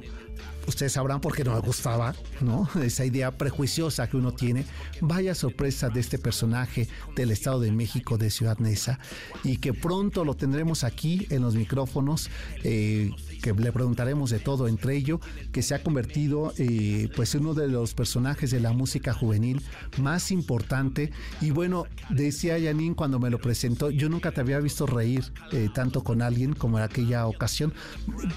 ustedes 0.67 0.93
sabrán 0.93 1.22
por 1.22 1.36
qué 1.36 1.43
no 1.43 1.53
me 1.53 1.60
gustaba, 1.60 2.15
¿no? 2.41 2.70
Esa 2.84 3.05
idea 3.05 3.32
prejuiciosa 3.32 4.10
que 4.10 4.17
uno 4.17 4.34
tiene. 4.34 4.65
Vaya 5.01 5.36
sorpresa 5.36 5.89
de 5.89 6.00
este 6.00 6.17
personaje 6.17 6.88
del 7.15 7.32
Estado 7.32 7.60
de 7.60 7.72
México, 7.72 8.17
de 8.17 8.29
Ciudad 8.29 8.58
Neza, 8.60 9.00
y 9.43 9.58
que 9.58 9.74
pronto 9.74 10.25
lo 10.25 10.36
tendremos 10.36 10.84
aquí 10.84 11.27
en 11.29 11.41
los 11.41 11.55
micrófonos. 11.55 12.29
Eh, 12.63 13.12
que 13.43 13.53
le 13.53 13.74
preguntaremos 13.74 14.29
de 14.29 14.39
todo, 14.39 14.70
entre 14.70 14.96
ello, 14.96 15.20
que 15.51 15.62
se 15.62 15.75
ha 15.75 15.84
convertido 15.84 16.53
eh, 16.58 17.10
pues 17.13 17.36
uno 17.36 17.53
de 17.53 17.67
los 17.67 17.93
personajes 17.93 18.51
de 18.51 18.62
la 18.62 18.72
música 18.72 19.13
juvenil 19.13 19.62
más 19.98 20.32
importante. 20.32 21.12
Y 21.41 21.51
bueno, 21.51 21.86
decía 22.10 22.58
Yanin 22.58 22.96
cuando 22.96 23.20
me 23.20 23.29
lo 23.29 23.39
presentó, 23.39 23.89
yo 23.89 24.08
nunca 24.08 24.32
te 24.32 24.39
había 24.39 24.60
visto 24.60 24.86
reír 24.86 25.34
eh, 25.51 25.70
tanto 25.74 26.05
con 26.05 26.22
alguien 26.22 26.53
como 26.53 26.77
en 26.77 26.86
aquella 26.86 27.27
ocasión. 27.27 27.74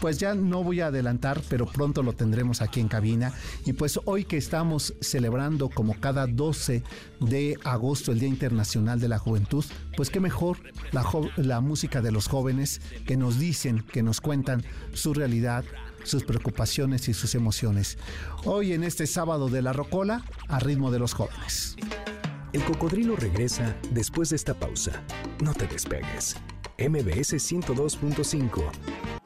Pues 0.00 0.18
ya 0.18 0.34
no 0.34 0.64
voy 0.64 0.80
a 0.80 0.88
adelantar, 0.88 1.40
pero 1.48 1.66
pronto 1.66 2.02
lo 2.02 2.15
tendremos 2.16 2.62
aquí 2.62 2.80
en 2.80 2.88
cabina. 2.88 3.32
Y 3.64 3.72
pues 3.74 4.00
hoy 4.04 4.24
que 4.24 4.36
estamos 4.36 4.94
celebrando 5.00 5.68
como 5.68 5.98
cada 6.00 6.26
12 6.26 6.82
de 7.20 7.58
agosto, 7.64 8.12
el 8.12 8.18
Día 8.18 8.28
Internacional 8.28 9.00
de 9.00 9.08
la 9.08 9.18
Juventud, 9.18 9.64
pues 9.96 10.10
qué 10.10 10.20
mejor 10.20 10.58
la, 10.92 11.60
música 11.60 12.02
de 12.02 12.12
los 12.12 12.28
jóvenes 12.28 12.80
que 13.06 13.16
nos 13.16 13.38
dicen, 13.38 13.82
que 13.92 14.02
nos 14.02 14.20
cuentan 14.20 14.64
su 14.92 15.14
realidad, 15.14 15.64
sus 16.04 16.24
preocupaciones 16.24 17.08
y 17.08 17.14
sus 17.14 17.34
emociones. 17.34 17.98
Hoy 18.44 18.72
en 18.72 18.84
este 18.84 19.06
sábado 19.06 19.48
de 19.48 19.62
la 19.62 19.72
Rocola, 19.72 20.24
a 20.48 20.58
ritmo 20.58 20.90
de 20.90 20.98
los 20.98 21.14
jóvenes. 21.14 21.76
El 22.52 22.64
cocodrilo 22.64 23.16
regresa 23.16 23.76
después 23.90 24.30
de 24.30 24.36
esta 24.36 24.54
pausa. 24.54 25.02
No 25.42 25.52
te 25.52 25.66
despegues. 25.66 26.36
MBS 26.78 27.34
102.5. 27.34 29.25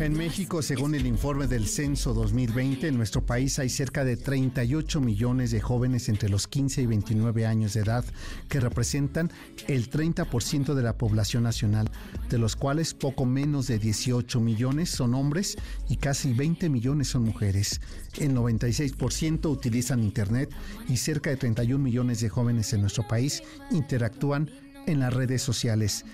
En 0.00 0.12
México, 0.18 0.60
según 0.60 0.96
el 0.96 1.06
informe 1.06 1.46
del 1.46 1.68
Censo 1.68 2.14
2020, 2.14 2.88
en 2.88 2.96
nuestro 2.96 3.24
país 3.24 3.60
hay 3.60 3.68
cerca 3.68 4.04
de 4.04 4.16
38 4.16 5.00
millones 5.00 5.52
de 5.52 5.60
jóvenes 5.60 6.08
entre 6.08 6.28
los 6.28 6.48
15 6.48 6.82
y 6.82 6.86
29 6.86 7.46
años 7.46 7.74
de 7.74 7.82
edad, 7.82 8.04
que 8.48 8.58
representan 8.58 9.30
el 9.68 9.88
30% 9.88 10.74
de 10.74 10.82
la 10.82 10.98
población 10.98 11.44
nacional, 11.44 11.88
de 12.28 12.38
los 12.38 12.56
cuales 12.56 12.92
poco 12.92 13.24
menos 13.24 13.68
de 13.68 13.78
18 13.78 14.40
millones 14.40 14.90
son 14.90 15.14
hombres 15.14 15.56
y 15.88 15.96
casi 15.96 16.32
20 16.32 16.68
millones 16.70 17.08
son 17.08 17.22
mujeres. 17.22 17.80
El 18.18 18.34
96% 18.34 19.48
utilizan 19.48 20.02
Internet 20.02 20.50
y 20.88 20.96
cerca 20.96 21.30
de 21.30 21.36
31 21.36 21.82
millones 21.82 22.20
de 22.20 22.28
jóvenes 22.30 22.72
en 22.72 22.80
nuestro 22.80 23.06
país 23.06 23.44
interactúan 23.70 24.50
en 24.86 25.00
las 25.00 25.12
redes 25.12 25.42
sociales. 25.42 26.04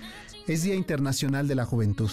Es 0.47 0.63
Día 0.63 0.75
Internacional 0.75 1.49
de 1.49 1.55
la 1.55 1.65
Juventud 1.65 2.11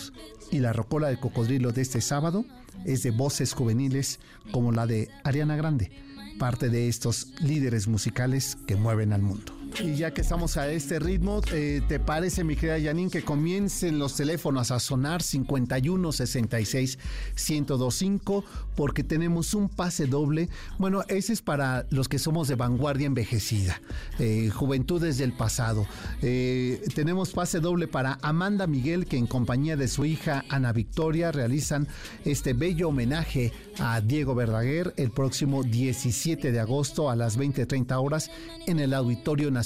y 0.52 0.60
la 0.60 0.74
rocola 0.74 1.08
del 1.08 1.20
cocodrilo 1.20 1.72
de 1.72 1.82
este 1.82 2.02
sábado 2.02 2.46
es 2.86 3.04
de 3.04 3.12
voces 3.12 3.54
juveniles 3.54 4.20
como 4.52 4.72
la 4.72 4.86
de 4.86 5.10
Ariana 5.24 5.56
Grande, 5.56 5.92
parte 6.38 6.70
de 6.70 6.88
estos 6.88 7.34
líderes 7.42 7.88
musicales 7.88 8.58
que 8.68 8.76
mueven 8.76 9.14
al 9.14 9.22
mundo. 9.22 9.57
Y 9.84 9.96
ya 9.96 10.12
que 10.12 10.22
estamos 10.22 10.58
a 10.58 10.72
este 10.72 10.98
ritmo, 10.98 11.42
eh, 11.54 11.82
¿te 11.88 12.00
parece, 12.00 12.44
mi 12.44 12.56
querida 12.56 12.84
Janine, 12.84 13.12
que 13.12 13.22
comiencen 13.24 14.00
los 14.00 14.16
teléfonos 14.16 14.72
a 14.72 14.80
sonar 14.80 15.22
51 15.22 16.12
66 16.12 16.98
1025? 17.36 18.44
Porque 18.76 19.04
tenemos 19.04 19.54
un 19.54 19.70
pase 19.70 20.08
doble. 20.08 20.50
Bueno, 20.80 21.04
ese 21.10 21.34
es 21.34 21.44
para 21.44 21.86
los 21.92 22.08
que 22.10 22.18
somos 22.18 22.48
de 22.48 22.56
vanguardia 22.56 23.06
envejecida, 23.06 23.80
eh, 24.18 24.50
juventudes 24.50 25.20
del 25.20 25.34
pasado. 25.34 25.86
Eh, 26.24 26.82
tenemos 26.96 27.32
pase 27.32 27.60
doble 27.60 27.88
para 27.88 28.18
Amanda 28.24 28.66
Miguel, 28.66 29.06
que 29.06 29.18
en 29.18 29.28
compañía 29.28 29.78
de 29.78 29.88
su 29.88 30.06
hija 30.06 30.44
Ana 30.50 30.74
Victoria 30.74 31.32
realizan 31.32 31.88
este 32.26 32.54
bello 32.54 32.90
homenaje 32.90 33.54
a 33.78 34.02
Diego 34.02 34.34
Verdaguer 34.34 34.94
el 34.98 35.12
próximo 35.12 35.64
17 35.64 36.52
de 36.52 36.60
agosto 36.60 37.12
a 37.12 37.16
las 37.16 37.38
20:30 37.38 38.00
horas 38.00 38.32
en 38.66 38.80
el 38.80 38.96
Auditorio 38.96 39.52
Nacional 39.52 39.57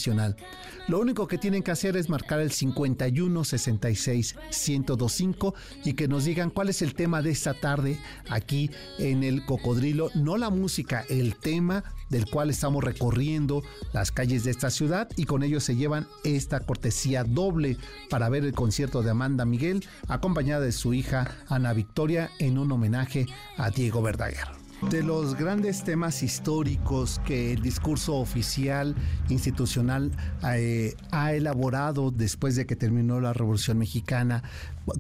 lo 0.88 1.00
único 1.00 1.28
que 1.28 1.38
tienen 1.38 1.64
que 1.64 1.72
hacer 1.72 1.98
es 1.98 2.10
marcar 2.10 2.40
el 2.40 2.52
51 2.52 3.44
66 3.44 4.36
1025 4.68 5.54
y 5.86 5.94
que 5.94 6.08
nos 6.08 6.26
digan 6.26 6.50
cuál 6.50 6.70
es 6.70 6.82
el 6.82 6.94
tema 6.94 7.22
de 7.22 7.32
esta 7.32 7.54
tarde 7.54 8.00
aquí 8.30 8.72
en 9.00 9.24
el 9.24 9.46
Cocodrilo, 9.46 10.10
no 10.16 10.38
la 10.38 10.50
música, 10.50 11.06
el 11.10 11.36
tema 11.36 11.84
del 12.10 12.26
cual 12.30 12.50
estamos 12.50 12.84
recorriendo 12.84 13.64
las 13.94 14.12
calles 14.12 14.44
de 14.44 14.52
esta 14.52 14.70
ciudad 14.70 15.10
y 15.16 15.26
con 15.26 15.44
ello 15.44 15.60
se 15.60 15.76
llevan 15.76 16.08
esta 16.24 16.60
cortesía 16.60 17.24
doble 17.24 17.78
para 18.10 18.30
ver 18.30 18.46
el 18.46 18.54
concierto 18.54 19.02
de 19.02 19.12
Amanda 19.12 19.46
Miguel 19.46 19.86
acompañada 20.08 20.66
de 20.66 20.72
su 20.72 20.94
hija 20.94 21.32
Ana 21.48 21.74
Victoria 21.74 22.30
en 22.40 22.58
un 22.58 22.72
homenaje 22.72 23.28
a 23.58 23.70
Diego 23.70 24.02
Verdaguer 24.02 24.61
de 24.90 25.04
los 25.04 25.36
grandes 25.36 25.84
temas 25.84 26.24
históricos 26.24 27.22
que 27.26 27.54
el 27.54 27.62
discurso 27.62 28.16
oficial 28.16 28.96
institucional 29.30 30.12
eh, 30.44 30.96
ha 31.12 31.34
elaborado 31.34 32.10
después 32.10 32.56
de 32.56 32.66
que 32.66 32.76
terminó 32.76 33.20
la 33.20 33.34
Revolución 33.34 33.78
Mexicana, 33.78 34.44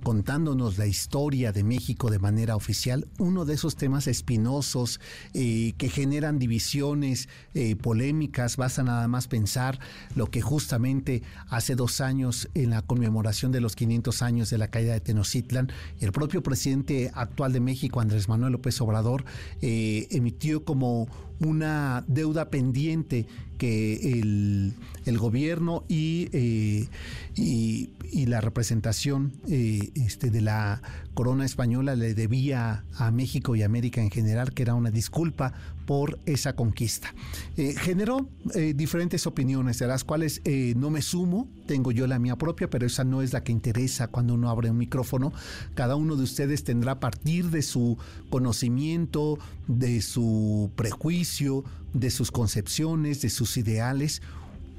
contándonos 0.04 0.78
la 0.78 0.86
historia 0.86 1.52
de 1.52 1.64
México 1.64 2.10
de 2.10 2.20
manera 2.20 2.56
oficial, 2.56 3.08
uno 3.18 3.46
de 3.46 3.56
esos 3.56 3.76
temas 3.76 4.08
espinosos 4.08 5.00
eh, 5.34 5.74
que 5.78 5.90
generan 5.90 6.40
divisiones, 6.40 7.30
eh, 7.54 7.76
polémicas, 7.76 8.58
basta 8.58 8.84
nada 8.84 9.08
más 9.08 9.28
pensar 9.28 9.80
lo 10.16 10.28
que 10.28 10.42
justamente 10.42 11.24
hace 11.50 11.76
dos 11.76 12.02
años 12.02 12.50
en 12.54 12.70
la 12.70 12.82
conmemoración 12.82 13.52
de 13.52 13.62
los 13.62 13.76
500 13.76 14.22
años 14.22 14.50
de 14.50 14.58
la 14.58 14.70
caída 14.70 14.94
de 14.94 15.02
Tenochtitlan, 15.02 15.72
el 16.00 16.12
propio 16.12 16.44
presidente 16.44 17.12
actual 17.14 17.54
de 17.54 17.60
México, 17.60 18.00
Andrés 18.00 18.30
Manuel 18.30 18.54
López 18.54 18.80
Obrador, 18.82 19.26
eh, 19.62 20.08
emitió 20.12 20.64
como 20.64 21.08
una 21.42 22.04
deuda 22.08 22.50
pendiente 22.50 23.26
que 23.58 24.20
el, 24.20 24.74
gobierno 25.18 25.84
eh, 25.90 26.88
y, 27.36 27.90
y, 28.12 28.26
la 28.26 28.42
representación 28.42 29.34
eh, 29.48 29.92
este, 29.96 30.32
de 30.32 30.42
la 30.42 30.82
corona 31.14 31.46
española 31.46 31.96
le 31.96 32.14
debía 32.14 32.86
a 32.96 33.12
México 33.12 33.56
y 33.56 33.64
América 33.64 34.02
en 34.02 34.10
general, 34.10 34.54
que 34.54 34.64
era 34.64 34.74
una 34.74 34.90
disculpa 34.90 35.54
por 35.86 36.20
esa 36.26 36.56
conquista. 36.56 37.14
Eh, 37.58 37.76
generó 37.78 38.28
diferentes 38.76 39.28
opiniones, 39.28 39.80
de 39.80 39.88
las 39.88 40.04
cuales 40.04 40.42
no 40.76 40.90
me 40.90 41.02
sumo, 41.02 41.48
tengo 41.66 41.92
yo 41.92 42.08
la 42.08 42.20
mía 42.20 42.36
propia, 42.36 42.70
pero 42.70 42.86
esa 42.86 43.04
no 43.04 43.22
es 43.22 43.34
la 43.34 43.44
que 43.44 43.52
interesa 43.52 44.08
cuando 44.08 44.34
uno 44.34 44.50
abre 44.50 44.70
un 44.70 44.78
micrófono. 44.78 45.32
Cada 45.74 45.96
uno 45.96 46.16
de 46.16 46.24
ustedes 46.24 46.64
tendrá 46.64 46.94
a 46.94 47.00
partir 47.00 47.50
de 47.50 47.62
su 47.62 47.98
conocimiento, 48.30 49.40
de 49.68 50.02
su 50.02 50.72
prejuicio, 50.76 51.64
de 51.94 52.12
sus 52.12 52.32
concepciones, 52.32 53.22
de 53.22 53.30
sus 53.30 53.58
ideales, 53.58 54.22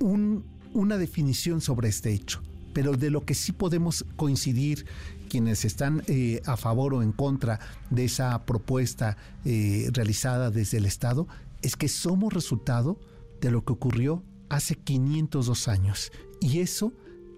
una 0.01 0.97
definición 0.97 1.61
sobre 1.61 1.89
este 1.89 2.13
hecho. 2.13 2.41
Pero 2.73 2.93
de 2.93 3.11
lo 3.11 3.25
que 3.25 3.35
sí 3.35 3.53
podemos 3.53 4.05
coincidir 4.17 4.87
quienes 5.29 5.65
están 5.65 6.03
eh, 6.09 6.43
a 6.45 6.57
favor 6.57 6.95
o 6.95 7.03
en 7.03 7.13
contra 7.13 7.59
de 7.91 8.05
esa 8.05 8.45
propuesta 8.45 9.17
eh, 9.45 9.89
realizada 9.93 10.51
desde 10.51 10.79
el 10.79 10.85
Estado 10.85 11.27
es 11.63 11.77
que 11.77 11.89
somos 11.89 12.33
resultado 12.33 13.01
de 13.41 13.51
lo 13.51 13.65
que 13.65 13.73
ocurrió 13.73 14.23
hace 14.51 14.75
502 14.75 15.69
años. 15.69 16.13
Y 16.41 16.59
eso 16.59 16.93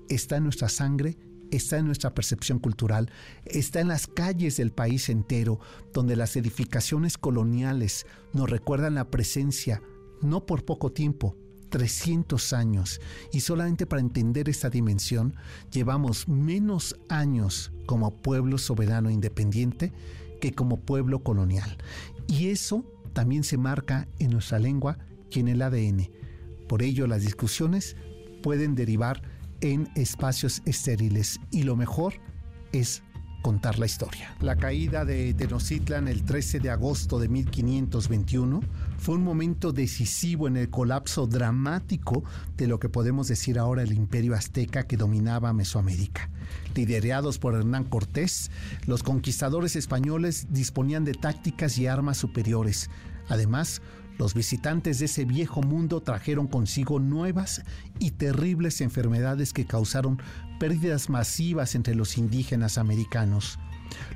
está 0.09 0.39
en 0.39 0.45
nuestra 0.45 0.69
sangre, 0.69 1.17
está 1.51 1.79
en 1.79 1.87
nuestra 1.87 2.15
percepción 2.15 2.59
cultural, 2.59 3.11
está 3.45 3.81
en 3.81 3.89
las 3.89 4.07
calles 4.07 4.57
del 4.57 4.73
país 4.73 5.09
entero, 5.09 5.61
donde 5.93 6.17
las 6.17 6.37
edificaciones 6.37 7.17
coloniales 7.17 8.07
nos 8.33 8.51
recuerdan 8.51 8.97
la 8.97 9.11
presencia, 9.11 9.83
no 10.21 10.47
por 10.47 10.65
poco 10.65 10.91
tiempo, 10.91 11.37
300 11.75 12.53
años. 12.53 13.01
Y 13.33 13.41
solamente 13.41 13.85
para 13.85 14.01
entender 14.01 14.49
esta 14.49 14.71
dimensión, 14.71 15.35
llevamos 15.73 16.29
menos 16.29 16.95
años 17.09 17.73
como 17.87 18.15
pueblo 18.15 18.59
soberano 18.59 19.09
e 19.09 19.13
independiente 19.13 19.93
que 20.41 20.53
como 20.53 20.83
pueblo 20.83 21.25
colonial. 21.25 21.77
Y 22.29 22.51
eso 22.51 22.85
también 23.13 23.43
se 23.43 23.59
marca 23.59 24.07
en 24.21 24.31
nuestra 24.31 24.61
lengua 24.61 24.99
y 25.33 25.41
en 25.41 25.49
el 25.49 25.63
ADN. 25.63 26.11
Por 26.69 26.85
ello 26.85 27.09
las 27.09 27.23
discusiones 27.23 27.97
pueden 28.41 28.77
derivar 28.77 29.23
en 29.61 29.89
espacios 29.97 30.63
estériles 30.67 31.41
y 31.51 31.65
lo 31.65 31.75
mejor 31.75 32.15
es 32.71 33.03
contar 33.43 33.81
la 33.81 33.87
historia. 33.87 34.33
La 34.41 34.55
caída 34.55 35.05
de 35.05 35.35
Tenochtitlan 35.35 36.07
el 36.07 36.25
13 36.25 36.61
de 36.61 36.71
agosto 36.71 37.19
de 37.19 37.29
1521 37.29 38.61
fue 39.05 39.17
un 39.17 39.23
momento 39.23 39.75
decisivo 39.75 40.49
en 40.49 40.57
el 40.57 40.71
colapso 40.71 41.27
dramático 41.27 42.25
de 42.57 42.67
lo 42.67 42.81
que 42.81 42.89
podemos 42.89 43.29
decir 43.29 43.59
ahora 43.59 43.83
el 43.83 43.93
imperio 43.93 44.35
azteca 44.35 44.87
que 44.87 44.97
dominaba 44.97 45.53
Mesoamérica. 45.53 46.31
Liderados 46.75 47.39
por 47.39 47.55
Hernán 47.55 47.85
Cortés, 47.85 48.51
los 48.87 49.03
conquistadores 49.03 49.77
españoles 49.77 50.47
disponían 50.49 51.05
de 51.05 51.13
tácticas 51.13 51.77
y 51.77 51.87
armas 51.87 52.17
superiores. 52.17 52.89
Además, 53.29 53.83
los 54.17 54.33
visitantes 54.33 55.01
de 55.01 55.05
ese 55.05 55.27
viejo 55.27 55.61
mundo 55.61 56.01
trajeron 56.01 56.47
consigo 56.47 56.99
nuevas 56.99 57.63
y 57.99 58.13
terribles 58.13 58.81
enfermedades 58.81 59.53
que 59.53 59.67
causaron 59.67 60.19
pérdidas 60.59 61.11
masivas 61.11 61.75
entre 61.75 61.95
los 61.95 62.17
indígenas 62.17 62.79
americanos. 62.79 63.59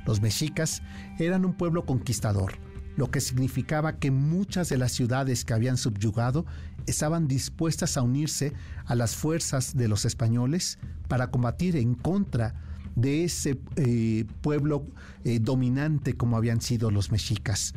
Los 0.07 0.19
mexicas 0.19 0.81
eran 1.19 1.45
un 1.45 1.53
pueblo 1.53 1.85
conquistador, 1.85 2.57
lo 2.99 3.09
que 3.09 3.21
significaba 3.21 3.97
que 3.97 4.11
muchas 4.11 4.67
de 4.67 4.77
las 4.77 4.91
ciudades 4.91 5.45
que 5.45 5.53
habían 5.53 5.77
subyugado 5.77 6.45
estaban 6.85 7.29
dispuestas 7.29 7.95
a 7.95 8.01
unirse 8.01 8.51
a 8.85 8.93
las 8.93 9.15
fuerzas 9.15 9.77
de 9.77 9.87
los 9.87 10.03
españoles 10.03 10.79
para 11.07 11.31
combatir 11.31 11.77
en 11.77 11.95
contra 11.95 12.55
de 12.97 13.23
ese 13.23 13.57
eh, 13.77 14.25
pueblo 14.41 14.85
eh, 15.23 15.39
dominante 15.39 16.17
como 16.17 16.35
habían 16.35 16.59
sido 16.59 16.91
los 16.91 17.09
mexicas. 17.09 17.73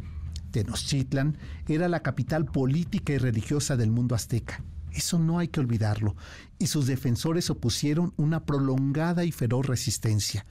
Tenochtitlan 0.51 1.39
era 1.69 1.89
la 1.89 2.03
capital 2.03 2.45
política 2.45 3.13
y 3.13 3.19
religiosa 3.19 3.77
del 3.77 3.93
mundo 3.93 4.17
azteca. 4.17 4.65
Eso 4.91 5.21
no 5.21 5.39
hay 5.39 5.47
que 5.47 5.61
olvidarlo. 5.61 6.17
Y 6.59 6.67
sus 6.67 6.89
defensores 6.89 7.49
opusieron 7.49 8.13
una 8.17 8.45
prolongada 8.45 9.25
y 9.25 9.31
feroz 9.31 9.67
resistencia. 9.69 10.45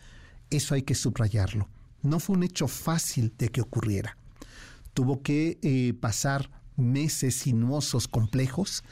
Eso 0.49 0.75
hay 0.75 0.83
que 0.83 0.95
subrayarlo. 0.95 1.67
No 2.03 2.21
fue 2.21 2.37
un 2.37 2.43
hecho 2.43 2.69
fácil 2.69 3.33
de 3.37 3.49
que 3.49 3.59
ocurriera. 3.59 4.15
Tuvo 4.93 5.21
que 5.21 5.59
eh, 5.61 5.93
pasar 5.99 6.49
meses 6.75 7.35
sinuosos, 7.35 8.07
complejos, 8.07 8.83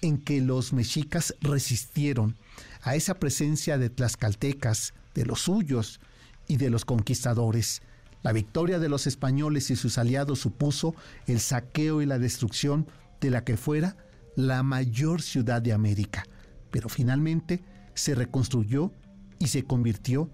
en 0.00 0.18
que 0.18 0.40
los 0.40 0.72
mexicas 0.72 1.34
resistieron 1.40 2.36
a 2.82 2.94
esa 2.94 3.18
presencia 3.18 3.78
de 3.78 3.90
tlaxcaltecas, 3.90 4.94
de 5.14 5.26
los 5.26 5.40
suyos 5.40 6.00
y 6.46 6.56
de 6.56 6.70
los 6.70 6.84
conquistadores, 6.84 7.82
la 8.22 8.32
victoria 8.32 8.78
de 8.78 8.88
los 8.88 9.06
españoles 9.06 9.70
y 9.70 9.76
sus 9.76 9.96
aliados 9.96 10.40
supuso 10.40 10.94
el 11.26 11.40
saqueo 11.40 12.02
y 12.02 12.06
la 12.06 12.18
destrucción 12.18 12.86
de 13.20 13.30
la 13.30 13.44
que 13.44 13.56
fuera 13.56 13.96
la 14.34 14.62
mayor 14.62 15.22
ciudad 15.22 15.62
de 15.62 15.72
América, 15.72 16.24
pero 16.70 16.88
finalmente 16.88 17.62
se 17.94 18.14
reconstruyó 18.14 18.92
y 19.38 19.48
se 19.48 19.64
convirtió 19.64 20.30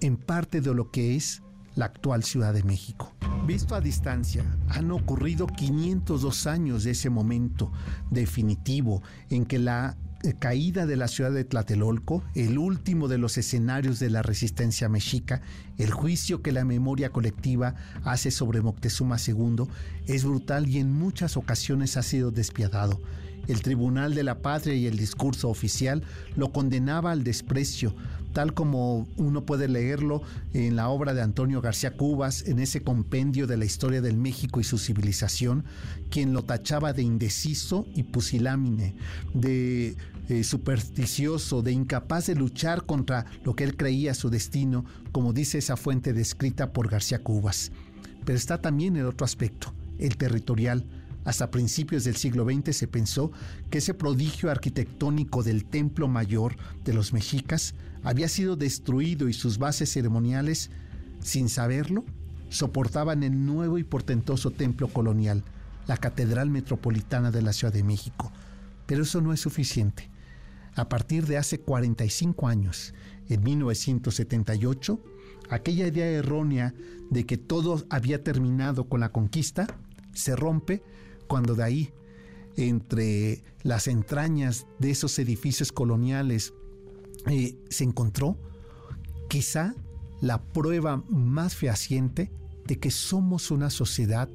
en 0.00 0.16
parte 0.16 0.60
de 0.60 0.74
lo 0.74 0.90
que 0.90 1.16
es 1.16 1.42
la 1.74 1.86
actual 1.86 2.22
Ciudad 2.22 2.54
de 2.54 2.62
México. 2.62 3.13
Visto 3.46 3.74
a 3.74 3.80
distancia, 3.82 4.42
han 4.70 4.90
ocurrido 4.90 5.46
502 5.46 6.46
años 6.46 6.82
de 6.82 6.92
ese 6.92 7.10
momento 7.10 7.70
definitivo 8.10 9.02
en 9.28 9.44
que 9.44 9.58
la 9.58 9.98
eh, 10.22 10.32
caída 10.38 10.86
de 10.86 10.96
la 10.96 11.08
ciudad 11.08 11.30
de 11.30 11.44
Tlatelolco, 11.44 12.22
el 12.34 12.56
último 12.56 13.06
de 13.06 13.18
los 13.18 13.36
escenarios 13.36 13.98
de 13.98 14.08
la 14.08 14.22
resistencia 14.22 14.88
mexica, 14.88 15.42
el 15.76 15.90
juicio 15.90 16.40
que 16.40 16.52
la 16.52 16.64
memoria 16.64 17.10
colectiva 17.10 17.74
hace 18.02 18.30
sobre 18.30 18.62
Moctezuma 18.62 19.18
II, 19.18 19.66
es 20.06 20.24
brutal 20.24 20.66
y 20.66 20.78
en 20.78 20.90
muchas 20.90 21.36
ocasiones 21.36 21.98
ha 21.98 22.02
sido 22.02 22.30
despiadado. 22.30 22.98
El 23.48 23.62
Tribunal 23.62 24.14
de 24.14 24.24
la 24.24 24.38
Patria 24.38 24.74
y 24.74 24.86
el 24.86 24.96
discurso 24.96 25.48
oficial 25.48 26.02
lo 26.36 26.52
condenaba 26.52 27.12
al 27.12 27.24
desprecio, 27.24 27.94
tal 28.32 28.52
como 28.52 29.06
uno 29.16 29.46
puede 29.46 29.68
leerlo 29.68 30.22
en 30.52 30.76
la 30.76 30.88
obra 30.88 31.14
de 31.14 31.22
Antonio 31.22 31.60
García 31.60 31.96
Cubas, 31.96 32.46
en 32.46 32.58
ese 32.58 32.82
compendio 32.82 33.46
de 33.46 33.56
la 33.56 33.64
historia 33.64 34.02
del 34.02 34.16
México 34.16 34.60
y 34.60 34.64
su 34.64 34.76
civilización, 34.78 35.64
quien 36.10 36.32
lo 36.32 36.42
tachaba 36.42 36.92
de 36.92 37.02
indeciso 37.02 37.86
y 37.94 38.02
pusilámine, 38.02 38.96
de 39.32 39.96
eh, 40.28 40.42
supersticioso, 40.42 41.62
de 41.62 41.72
incapaz 41.72 42.26
de 42.26 42.34
luchar 42.34 42.86
contra 42.86 43.26
lo 43.44 43.54
que 43.54 43.64
él 43.64 43.76
creía 43.76 44.14
su 44.14 44.30
destino, 44.30 44.84
como 45.12 45.32
dice 45.32 45.58
esa 45.58 45.76
fuente 45.76 46.12
descrita 46.12 46.72
por 46.72 46.88
García 46.88 47.22
Cubas. 47.22 47.72
Pero 48.24 48.38
está 48.38 48.58
también 48.58 48.96
el 48.96 49.06
otro 49.06 49.24
aspecto, 49.24 49.72
el 49.98 50.16
territorial. 50.16 50.86
Hasta 51.24 51.50
principios 51.50 52.04
del 52.04 52.16
siglo 52.16 52.44
XX 52.44 52.76
se 52.76 52.86
pensó 52.86 53.32
que 53.70 53.78
ese 53.78 53.94
prodigio 53.94 54.50
arquitectónico 54.50 55.42
del 55.42 55.64
templo 55.64 56.06
mayor 56.08 56.56
de 56.84 56.92
los 56.92 57.12
mexicas 57.12 57.74
había 58.02 58.28
sido 58.28 58.56
destruido 58.56 59.28
y 59.28 59.32
sus 59.32 59.58
bases 59.58 59.90
ceremoniales, 59.90 60.70
sin 61.20 61.48
saberlo, 61.48 62.04
soportaban 62.50 63.22
el 63.22 63.46
nuevo 63.46 63.78
y 63.78 63.84
portentoso 63.84 64.50
templo 64.50 64.88
colonial, 64.88 65.42
la 65.86 65.96
Catedral 65.96 66.50
Metropolitana 66.50 67.30
de 67.30 67.42
la 67.42 67.52
Ciudad 67.52 67.72
de 67.72 67.84
México. 67.84 68.30
Pero 68.86 69.02
eso 69.02 69.20
no 69.20 69.32
es 69.32 69.40
suficiente 69.40 70.10
a 70.76 70.88
partir 70.88 71.26
de 71.26 71.36
hace 71.36 71.60
45 71.60 72.48
años, 72.48 72.94
en 73.28 73.42
1978, 73.42 75.00
aquella 75.50 75.86
idea 75.86 76.06
errónea 76.06 76.74
de 77.10 77.24
que 77.26 77.36
todo 77.36 77.84
había 77.90 78.22
terminado 78.22 78.88
con 78.88 79.00
la 79.00 79.12
conquista 79.12 79.66
se 80.12 80.36
rompe 80.36 80.82
cuando 81.26 81.54
de 81.54 81.64
ahí, 81.64 81.92
entre 82.56 83.42
las 83.62 83.88
entrañas 83.88 84.66
de 84.78 84.90
esos 84.90 85.18
edificios 85.18 85.72
coloniales, 85.72 86.52
eh, 87.26 87.56
se 87.70 87.84
encontró 87.84 88.36
quizá 89.28 89.74
la 90.20 90.42
prueba 90.42 91.02
más 91.08 91.54
fehaciente 91.54 92.30
de 92.66 92.78
que 92.78 92.90
somos 92.90 93.50
una 93.50 93.70
sociedad 93.70 94.28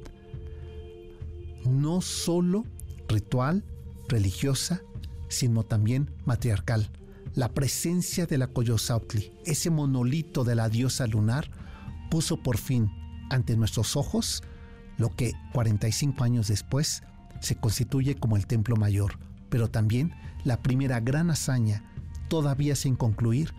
no 1.64 2.00
solo 2.00 2.64
ritual, 3.08 3.64
religiosa, 4.08 4.82
sino 5.28 5.62
también 5.64 6.10
matriarcal. 6.24 6.90
La 7.34 7.52
presencia 7.52 8.26
de 8.26 8.38
la 8.38 8.48
Coyosautli, 8.48 9.32
ese 9.44 9.70
monolito 9.70 10.44
de 10.44 10.54
la 10.54 10.68
diosa 10.68 11.06
lunar, 11.06 11.50
puso 12.10 12.42
por 12.42 12.58
fin 12.58 12.90
ante 13.30 13.56
nuestros 13.56 13.96
ojos 13.96 14.42
lo 15.00 15.08
que 15.16 15.32
45 15.54 16.22
años 16.22 16.46
después 16.48 17.02
se 17.40 17.56
constituye 17.56 18.16
como 18.16 18.36
el 18.36 18.46
templo 18.46 18.76
mayor, 18.76 19.18
pero 19.48 19.70
también 19.70 20.12
la 20.44 20.62
primera 20.62 21.00
gran 21.00 21.30
hazaña, 21.30 21.82
todavía 22.28 22.76
sin 22.76 22.96
concluir, 22.96 23.54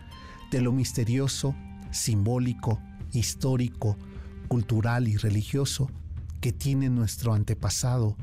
de 0.51 0.61
lo 0.61 0.71
misterioso, 0.71 1.55
simbólico, 1.89 2.79
histórico, 3.11 3.97
cultural 4.49 5.07
y 5.07 5.17
religioso 5.17 5.89
que 6.41 6.51
tiene 6.51 6.89
nuestro 6.89 7.33
antepasado 7.33 8.15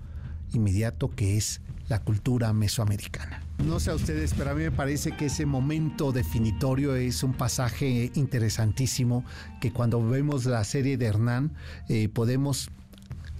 inmediato 0.53 1.11
que 1.11 1.37
es 1.37 1.61
la 1.89 2.01
cultura 2.01 2.53
mesoamericana. 2.53 3.43
No 3.65 3.81
sé 3.81 3.91
a 3.91 3.95
ustedes, 3.95 4.33
pero 4.35 4.51
a 4.51 4.55
mí 4.55 4.63
me 4.63 4.71
parece 4.71 5.17
que 5.17 5.27
ese 5.27 5.45
momento 5.45 6.13
definitorio 6.13 6.95
es 6.95 7.25
un 7.25 7.33
pasaje 7.33 8.13
interesantísimo 8.15 9.25
que 9.61 9.73
cuando 9.73 10.07
vemos 10.07 10.45
la 10.45 10.63
serie 10.63 10.97
de 10.97 11.07
Hernán 11.07 11.55
eh, 11.89 12.09
podemos 12.09 12.71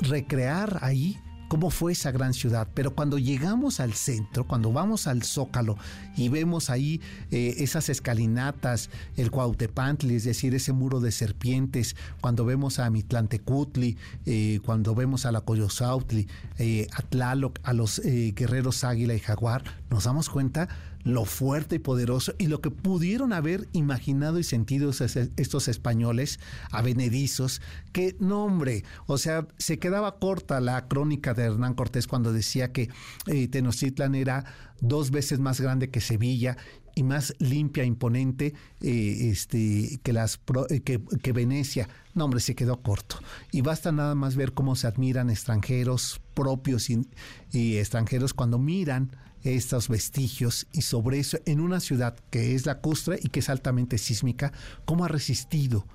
recrear 0.01 0.79
ahí 0.83 1.19
cómo 1.49 1.71
fue 1.71 1.93
esa 1.93 2.13
gran 2.13 2.35
ciudad. 2.35 2.69
Pero 2.75 2.95
cuando 2.95 3.19
llegamos 3.19 3.81
al 3.81 3.95
centro, 3.95 4.47
cuando 4.47 4.73
vamos 4.73 5.07
al 5.07 5.23
Zócalo 5.23 5.77
y 6.17 6.29
vemos 6.29 6.71
ahí 6.71 7.01
eh, 7.31 7.57
esas 7.59 7.89
escalinatas, 7.89 8.91
el 9.17 9.31
Cuautepantli, 9.31 10.15
es 10.15 10.25
decir, 10.25 10.55
ese 10.55 10.73
muro 10.73 11.01
de 11.01 11.11
serpientes, 11.11 11.97
cuando 12.21 12.45
vemos 12.45 12.79
a 12.79 12.89
Mitlantecutli, 12.91 13.97
eh, 14.27 14.61
cuando 14.65 14.95
vemos 14.95 15.27
a 15.27 15.33
la 15.33 15.41
Coyosautli, 15.41 16.29
eh, 16.59 16.87
a 16.93 17.03
Tlaloc, 17.03 17.59
a 17.63 17.73
los 17.73 18.01
guerreros 18.05 18.85
Águila 18.85 19.15
y 19.15 19.21
Jaguar, 19.21 19.65
nos 19.91 20.05
damos 20.05 20.29
cuenta 20.29 20.69
lo 21.09 21.25
fuerte 21.25 21.77
y 21.77 21.79
poderoso 21.79 22.35
y 22.37 22.49
lo 22.49 22.61
que 22.61 22.71
pudieron 22.71 23.33
haber 23.33 23.67
imaginado 23.73 24.39
y 24.39 24.45
sentido 24.45 24.91
estos 24.91 25.69
españoles 25.69 26.39
avenedizos, 26.71 27.63
que 27.93 28.15
no 28.21 28.45
hombre, 28.45 28.85
o 29.07 29.17
sea, 29.17 29.49
se 29.57 29.79
quedaba 29.79 30.19
corta 30.19 30.61
la 30.61 30.87
crónica 30.87 31.33
de 31.33 31.45
Hernán 31.45 31.73
Cortés 31.73 32.07
cuando 32.07 32.31
decía 32.31 32.73
que 32.73 32.91
eh, 33.27 33.49
Tenochtitlan 33.49 34.15
era 34.15 34.45
dos 34.83 35.11
veces 35.11 35.39
más 35.39 35.63
grande 35.63 35.89
que 35.89 36.03
Sevilla 36.03 36.59
y 36.95 37.05
más 37.05 37.33
limpia, 37.39 37.85
imponente 37.85 38.53
eh, 38.83 39.31
este, 39.31 40.01
que, 40.03 40.13
las, 40.13 40.39
eh, 40.69 40.81
que, 40.81 41.33
Venecia. 41.33 41.89
No, 42.13 42.27
hombre, 42.27 42.41
se 42.41 42.55
quedó 42.55 42.83
corto. 42.83 43.17
Y 43.51 43.63
basta 43.63 43.93
nada 43.93 44.15
más 44.15 44.37
ver 44.37 44.53
cómo 44.53 44.77
se 44.77 44.89
admiran 44.89 45.31
extranjeros 45.31 46.21
propios 46.35 46.91
y 46.91 47.79
extranjeros 47.79 48.35
cuando 48.35 48.59
miran 48.59 49.13
estos 49.45 49.89
vestigios 49.89 50.67
y 50.73 50.83
sobre 50.83 51.19
eso 51.19 51.39
en 51.47 51.61
una 51.61 51.81
ciudad 51.81 52.17
que 52.31 52.55
es 52.55 52.67
lacustre 52.67 53.19
y 53.23 53.29
que 53.29 53.41
es 53.41 53.49
altamente 53.49 53.99
sísmica, 53.99 54.53
cómo 54.85 55.05
ha 55.05 55.09
resistido 55.09 55.87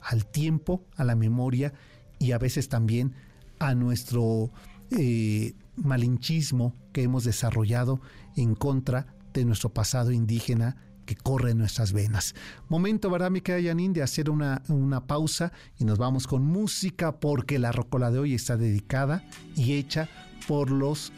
al 0.00 0.26
tiempo, 0.26 0.84
a 0.96 1.04
la 1.04 1.14
memoria 1.14 1.72
y 2.18 2.32
a 2.32 2.38
veces 2.38 2.68
también 2.68 3.14
a 3.58 3.74
nuestro 3.74 4.50
eh, 4.90 5.54
malinchismo 5.76 6.74
que 6.92 7.02
hemos 7.02 7.24
desarrollado 7.24 8.00
en 8.36 8.54
contra 8.54 9.14
de 9.32 9.44
nuestro 9.44 9.70
pasado 9.70 10.12
indígena 10.12 10.76
que 11.06 11.16
corre 11.16 11.50
en 11.50 11.58
nuestras 11.58 11.92
venas. 11.92 12.34
Momento, 12.68 13.10
¿verdad, 13.10 13.30
mi 13.30 13.40
querida 13.40 13.74
de 13.74 14.02
hacer 14.02 14.30
una, 14.30 14.62
una 14.68 15.06
pausa 15.06 15.52
y 15.78 15.84
nos 15.84 15.98
vamos 15.98 16.26
con 16.26 16.44
música 16.44 17.18
porque 17.20 17.58
la 17.58 17.72
rocola 17.72 18.10
de 18.10 18.18
hoy 18.18 18.34
está 18.34 18.56
dedicada 18.56 19.24
y 19.56 19.74
hecha 19.74 20.08
por 20.46 20.70
los 20.70 21.12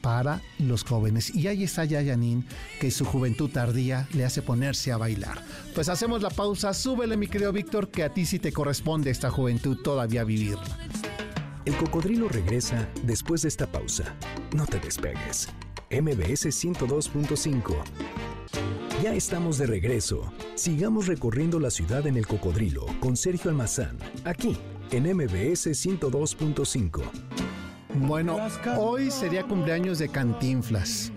para 0.00 0.40
los 0.58 0.84
jóvenes. 0.84 1.34
Y 1.34 1.46
ahí 1.48 1.64
está 1.64 1.84
Yayanin, 1.84 2.46
que 2.80 2.90
su 2.90 3.04
juventud 3.04 3.50
tardía 3.50 4.08
le 4.12 4.24
hace 4.24 4.42
ponerse 4.42 4.92
a 4.92 4.96
bailar. 4.96 5.42
Pues 5.74 5.88
hacemos 5.88 6.22
la 6.22 6.30
pausa, 6.30 6.74
súbele 6.74 7.16
mi 7.16 7.28
querido 7.28 7.52
Víctor, 7.52 7.90
que 7.90 8.04
a 8.04 8.12
ti 8.12 8.26
sí 8.26 8.38
te 8.38 8.52
corresponde 8.52 9.10
esta 9.10 9.30
juventud 9.30 9.78
todavía 9.82 10.24
vivirla. 10.24 10.78
El 11.64 11.76
cocodrilo 11.76 12.28
regresa 12.28 12.88
después 13.02 13.42
de 13.42 13.48
esta 13.48 13.70
pausa. 13.70 14.16
No 14.54 14.66
te 14.66 14.80
despegues. 14.80 15.48
MBS 15.90 16.46
102.5. 16.46 17.74
Ya 19.02 19.14
estamos 19.14 19.58
de 19.58 19.66
regreso. 19.66 20.32
Sigamos 20.54 21.06
recorriendo 21.06 21.60
la 21.60 21.70
ciudad 21.70 22.06
en 22.06 22.16
el 22.16 22.26
cocodrilo 22.26 22.86
con 23.00 23.16
Sergio 23.16 23.50
Almazán, 23.50 23.96
aquí 24.24 24.56
en 24.90 25.04
MBS 25.04 25.68
102.5. 25.68 27.57
Bueno, 27.94 28.38
hoy 28.76 29.10
sería 29.10 29.44
cumpleaños 29.44 29.98
de 29.98 30.08
Cantinflas. 30.08 31.10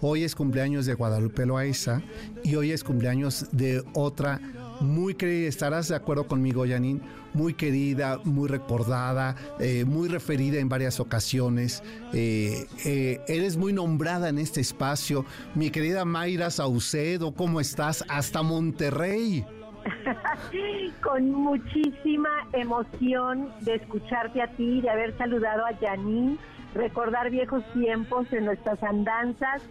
Hoy 0.00 0.24
es 0.24 0.34
cumpleaños 0.34 0.86
de 0.86 0.94
Guadalupe 0.94 1.46
Loaiza 1.46 2.02
y 2.42 2.54
hoy 2.54 2.72
es 2.72 2.84
cumpleaños 2.84 3.46
de 3.52 3.82
otra 3.94 4.40
muy 4.80 5.14
querida, 5.14 5.48
estarás 5.48 5.88
de 5.88 5.96
acuerdo 5.96 6.26
conmigo, 6.26 6.66
Janine, 6.66 7.00
muy 7.32 7.54
querida, 7.54 8.20
muy 8.24 8.48
recordada, 8.48 9.36
eh, 9.58 9.84
muy 9.84 10.08
referida 10.08 10.58
en 10.58 10.68
varias 10.68 11.00
ocasiones. 11.00 11.82
Eh, 12.12 12.66
eh, 12.84 13.20
eres 13.26 13.56
muy 13.56 13.72
nombrada 13.72 14.28
en 14.28 14.38
este 14.38 14.60
espacio. 14.60 15.24
Mi 15.54 15.70
querida 15.70 16.04
Mayra 16.04 16.50
Saucedo, 16.50 17.32
¿cómo 17.32 17.60
estás? 17.60 18.04
Hasta 18.08 18.42
Monterrey. 18.42 19.44
Con 21.02 21.30
muchísima 21.30 22.30
emoción 22.52 23.52
de 23.60 23.76
escucharte 23.76 24.42
a 24.42 24.48
ti, 24.48 24.80
de 24.80 24.90
haber 24.90 25.16
saludado 25.16 25.64
a 25.66 25.74
Janine, 25.74 26.38
recordar 26.74 27.30
viejos 27.30 27.64
tiempos 27.72 28.32
en 28.32 28.44
nuestras 28.44 28.82
andanzas, 28.82 29.62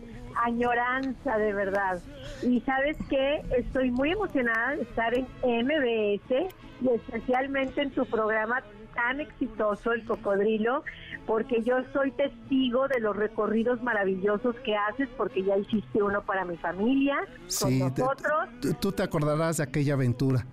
añoranza 0.43 1.37
de 1.37 1.53
verdad. 1.53 1.99
Y 2.43 2.61
sabes 2.61 2.97
que 3.09 3.41
estoy 3.57 3.91
muy 3.91 4.11
emocionada 4.11 4.75
de 4.75 4.81
estar 4.83 5.13
en 5.13 5.25
MBS 5.43 6.53
y 6.81 6.89
especialmente 6.89 7.81
en 7.81 7.91
tu 7.91 8.05
programa 8.05 8.61
tan 8.95 9.21
exitoso, 9.21 9.91
El 9.91 10.05
Cocodrilo, 10.05 10.83
porque 11.27 11.61
yo 11.61 11.77
soy 11.93 12.11
testigo 12.11 12.87
de 12.87 12.99
los 12.99 13.15
recorridos 13.15 13.81
maravillosos 13.83 14.55
que 14.61 14.75
haces, 14.75 15.07
porque 15.17 15.43
ya 15.43 15.57
hiciste 15.57 16.01
uno 16.01 16.23
para 16.23 16.45
mi 16.45 16.57
familia, 16.57 17.17
con 17.61 17.79
nosotros. 17.79 18.49
Tú 18.79 18.91
te 18.91 19.03
acordarás 19.03 19.57
de 19.57 19.63
aquella 19.63 19.93
aventura. 19.93 20.45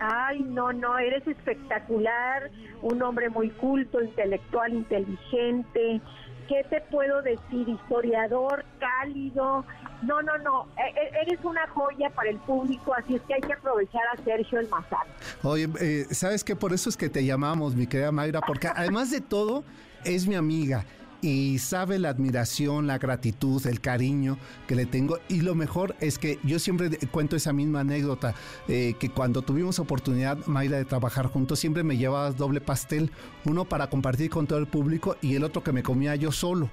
Ay, 0.00 0.40
no, 0.40 0.72
no, 0.72 0.98
eres 0.98 1.26
espectacular, 1.26 2.50
un 2.82 3.00
hombre 3.02 3.30
muy 3.30 3.50
culto, 3.50 4.02
intelectual, 4.02 4.74
inteligente. 4.74 6.00
¿Qué 6.48 6.64
te 6.68 6.80
puedo 6.82 7.22
decir? 7.22 7.68
Historiador, 7.68 8.64
cálido. 8.78 9.64
No, 10.02 10.20
no, 10.22 10.36
no, 10.38 10.68
e, 10.76 10.82
e, 10.82 11.22
eres 11.22 11.42
una 11.44 11.66
joya 11.68 12.10
para 12.10 12.28
el 12.28 12.36
público, 12.38 12.92
así 12.94 13.14
es 13.14 13.22
que 13.22 13.34
hay 13.34 13.40
que 13.40 13.54
aprovechar 13.54 14.02
a 14.12 14.22
Sergio 14.22 14.60
el 14.60 14.68
Mazar. 14.68 15.06
Oye, 15.42 15.68
eh, 15.80 16.06
¿sabes 16.10 16.44
qué? 16.44 16.54
Por 16.54 16.74
eso 16.74 16.90
es 16.90 16.96
que 16.96 17.08
te 17.08 17.24
llamamos, 17.24 17.74
mi 17.74 17.86
querida 17.86 18.12
Mayra, 18.12 18.40
porque 18.42 18.68
además 18.68 19.10
de 19.10 19.22
todo, 19.22 19.64
es 20.04 20.26
mi 20.26 20.34
amiga 20.34 20.84
y 21.24 21.58
sabe 21.58 21.98
la 21.98 22.10
admiración, 22.10 22.86
la 22.86 22.98
gratitud, 22.98 23.66
el 23.66 23.80
cariño 23.80 24.36
que 24.68 24.74
le 24.74 24.84
tengo. 24.84 25.18
Y 25.30 25.40
lo 25.40 25.54
mejor 25.54 25.96
es 26.00 26.18
que 26.18 26.38
yo 26.44 26.58
siempre 26.58 26.90
cuento 27.10 27.34
esa 27.34 27.54
misma 27.54 27.80
anécdota, 27.80 28.34
eh, 28.68 28.94
que 29.00 29.08
cuando 29.08 29.40
tuvimos 29.40 29.78
oportunidad, 29.78 30.36
Mayra, 30.44 30.76
de 30.76 30.84
trabajar 30.84 31.26
juntos, 31.28 31.58
siempre 31.58 31.82
me 31.82 31.96
llevabas 31.96 32.36
doble 32.36 32.60
pastel, 32.60 33.10
uno 33.46 33.64
para 33.64 33.88
compartir 33.88 34.28
con 34.28 34.46
todo 34.46 34.58
el 34.58 34.66
público 34.66 35.16
y 35.22 35.34
el 35.34 35.44
otro 35.44 35.64
que 35.64 35.72
me 35.72 35.82
comía 35.82 36.14
yo 36.14 36.30
solo. 36.30 36.68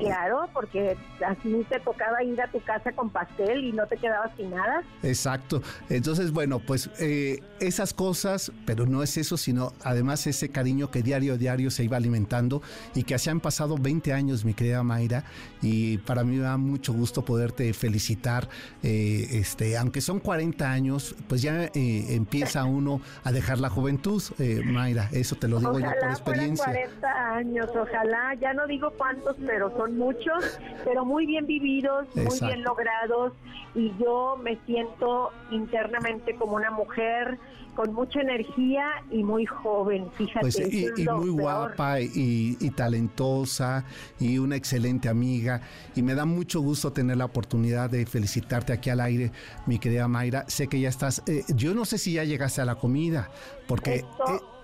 Claro, 0.00 0.48
porque 0.54 0.96
así 1.26 1.66
te 1.68 1.78
tocaba 1.80 2.22
ir 2.22 2.40
a 2.40 2.50
tu 2.50 2.60
casa 2.62 2.90
con 2.92 3.10
pastel 3.10 3.64
y 3.64 3.72
no 3.72 3.86
te 3.86 3.98
quedabas 3.98 4.30
sin 4.36 4.50
nada. 4.50 4.82
Exacto. 5.02 5.60
Entonces, 5.90 6.32
bueno, 6.32 6.58
pues 6.58 6.90
eh, 6.98 7.40
esas 7.60 7.92
cosas, 7.92 8.50
pero 8.64 8.86
no 8.86 9.02
es 9.02 9.18
eso, 9.18 9.36
sino 9.36 9.72
además 9.84 10.26
ese 10.26 10.48
cariño 10.48 10.90
que 10.90 11.02
diario 11.02 11.34
a 11.34 11.36
diario 11.36 11.70
se 11.70 11.84
iba 11.84 11.98
alimentando 11.98 12.62
y 12.94 13.02
que 13.02 13.14
así 13.14 13.28
han 13.28 13.40
pasado 13.40 13.76
20 13.78 14.14
años, 14.14 14.44
mi 14.44 14.54
querida 14.54 14.82
Mayra, 14.82 15.24
y 15.60 15.98
para 15.98 16.24
mí 16.24 16.36
me 16.36 16.44
da 16.44 16.56
mucho 16.56 16.94
gusto 16.94 17.22
poderte 17.22 17.72
felicitar. 17.74 18.48
Eh, 18.82 19.28
este, 19.32 19.76
aunque 19.76 20.00
son 20.00 20.18
40 20.18 20.70
años, 20.70 21.14
pues 21.28 21.42
ya 21.42 21.64
eh, 21.64 21.70
empieza 21.74 22.64
uno 22.64 23.02
a 23.22 23.32
dejar 23.32 23.58
la 23.58 23.68
juventud, 23.68 24.22
Mayra. 24.64 25.10
Eso 25.12 25.36
te 25.36 25.46
lo 25.46 25.58
digo 25.58 25.78
yo 25.78 25.90
por 26.00 26.10
experiencia. 26.10 26.64
40 26.64 27.34
años, 27.34 27.70
ojalá, 27.76 28.34
ya 28.40 28.54
no 28.54 28.66
digo 28.66 28.90
cuántos, 28.96 29.36
pero 29.46 29.76
son 29.76 29.89
muchos, 29.96 30.58
pero 30.84 31.04
muy 31.04 31.26
bien 31.26 31.46
vividos, 31.46 32.06
muy 32.14 32.38
bien 32.40 32.62
logrados 32.62 33.32
y 33.74 33.92
yo 33.98 34.36
me 34.42 34.58
siento 34.66 35.30
internamente 35.50 36.34
como 36.34 36.56
una 36.56 36.70
mujer 36.70 37.38
con 37.74 37.92
mucha 37.94 38.20
energía 38.20 38.86
y 39.10 39.22
muy 39.22 39.46
joven, 39.46 40.10
fíjate. 40.12 40.40
Pues, 40.40 40.58
y, 40.58 41.08
muy 41.08 41.30
guapa 41.30 42.00
y, 42.00 42.56
talentosa 42.76 43.84
y 44.18 44.38
una 44.38 44.56
excelente 44.56 45.08
amiga 45.08 45.62
y 45.94 46.02
me 46.02 46.14
da 46.14 46.24
mucho 46.24 46.60
gusto 46.60 46.92
tener 46.92 47.16
la 47.16 47.26
oportunidad 47.26 47.88
de 47.88 48.06
felicitarte 48.06 48.72
aquí 48.72 48.90
al 48.90 49.00
aire, 49.00 49.32
mi 49.66 49.78
querida 49.78 50.08
Mayra. 50.08 50.44
Sé 50.48 50.66
que 50.66 50.80
ya 50.80 50.88
estás, 50.88 51.22
eh, 51.26 51.44
yo 51.54 51.74
no 51.74 51.84
sé 51.84 51.98
si 51.98 52.12
ya 52.12 52.24
llegaste 52.24 52.60
a 52.60 52.64
la 52.64 52.74
comida, 52.74 53.30
porque... 53.66 54.04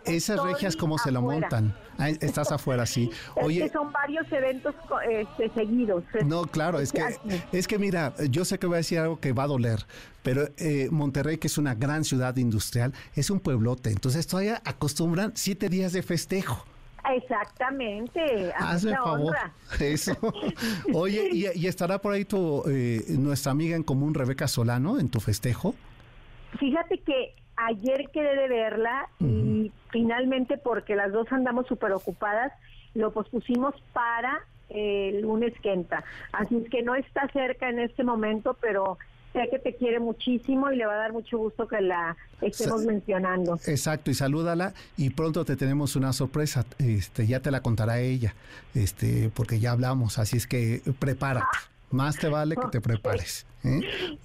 Esas 0.07 0.43
regias, 0.43 0.77
¿cómo 0.77 0.99
se 0.99 1.11
lo 1.11 1.23
montan? 1.23 1.75
Ah, 1.99 2.11
estás 2.11 2.53
afuera, 2.53 2.87
sí. 2.87 3.11
Oye, 3.37 3.69
son 3.71 3.93
varios 3.93 4.31
eventos 4.31 4.75
este, 5.11 5.51
seguidos. 5.51 6.05
No, 6.25 6.43
claro, 6.43 6.81
es 6.81 6.93
que, 6.93 7.03
es 7.53 7.67
que 7.67 7.79
mira, 7.79 8.15
yo 8.31 8.45
sé 8.45 8.59
que 8.59 8.67
voy 8.67 8.75
a 8.75 8.79
decir 8.79 8.99
algo 8.99 9.19
que 9.19 9.33
va 9.33 9.45
a 9.45 9.47
doler, 9.47 9.87
pero 10.23 10.49
eh, 10.59 10.89
Monterrey, 10.91 11.39
que 11.39 11.47
es 11.47 11.59
una 11.59 11.75
gran 11.75 12.05
ciudad 12.05 12.37
industrial, 12.37 12.93
es 13.15 13.31
un 13.31 13.41
pueblote, 13.41 13.91
entonces 13.91 14.27
todavía 14.27 14.61
acostumbran 14.65 15.33
siete 15.35 15.69
días 15.69 15.93
de 15.93 16.03
festejo. 16.03 16.65
Exactamente. 17.15 18.53
Hazme 18.57 18.95
favor. 18.97 19.37
Eso. 19.81 20.17
Oye, 20.95 21.31
¿y, 21.33 21.67
estará 21.67 22.01
por 22.01 22.13
ahí 22.13 22.25
tu, 22.25 22.65
eh, 22.69 23.05
nuestra 23.11 23.53
amiga 23.53 23.77
en 23.77 23.83
común, 23.83 24.15
Rebeca 24.15 24.49
Solano, 24.49 24.99
en 24.99 25.09
tu 25.09 25.21
festejo? 25.21 25.75
Fíjate 26.59 26.99
que 26.99 27.35
ayer 27.57 28.11
quedé 28.13 28.37
de 28.37 28.49
verla 28.49 29.09
y 29.21 29.73
finalmente 29.91 30.59
porque 30.59 30.97
las 30.97 31.13
dos 31.13 31.31
andamos 31.33 31.67
súper 31.67 31.93
ocupadas, 31.93 32.53
lo 32.95 33.13
pospusimos 33.13 33.75
para 33.93 34.45
el 34.69 35.23
lunes 35.23 35.53
que 35.63 35.73
entra. 35.73 36.05
Así 36.33 36.57
es 36.57 36.71
que 36.71 36.83
no 36.83 36.95
está 36.95 37.29
cerca 37.29 37.69
en 37.69 37.79
este 37.79 38.05
momento, 38.05 38.57
pero 38.61 38.99
sé 39.33 39.49
que 39.51 39.59
te 39.59 39.75
quiere 39.77 40.01
muchísimo 40.01 40.73
y 40.73 40.77
le 40.77 40.87
va 40.87 40.95
a 40.95 40.97
dar 40.97 41.13
mucho 41.13 41.39
gusto 41.39 41.69
que 41.69 41.81
la 41.81 42.17
estemos 42.41 42.85
mencionando. 42.85 43.59
Exacto, 43.67 44.11
y 44.11 44.15
salúdala 44.15 44.73
y 44.97 45.11
pronto 45.11 45.45
te 45.45 45.57
tenemos 45.57 45.95
una 45.95 46.13
sorpresa, 46.13 46.65
este 46.79 47.27
ya 47.27 47.41
te 47.41 47.51
la 47.51 47.61
contará 47.61 48.01
ella, 48.01 48.35
este 48.75 49.31
porque 49.35 49.61
ya 49.61 49.73
hablamos, 49.73 50.19
así 50.19 50.37
es 50.37 50.47
que 50.47 50.81
prepárate. 50.99 51.47
Más 51.91 52.17
te 52.19 52.29
vale 52.29 52.57
que 52.57 52.67
te 52.71 52.81
prepares. 52.81 53.47
¿eh? 53.65 53.81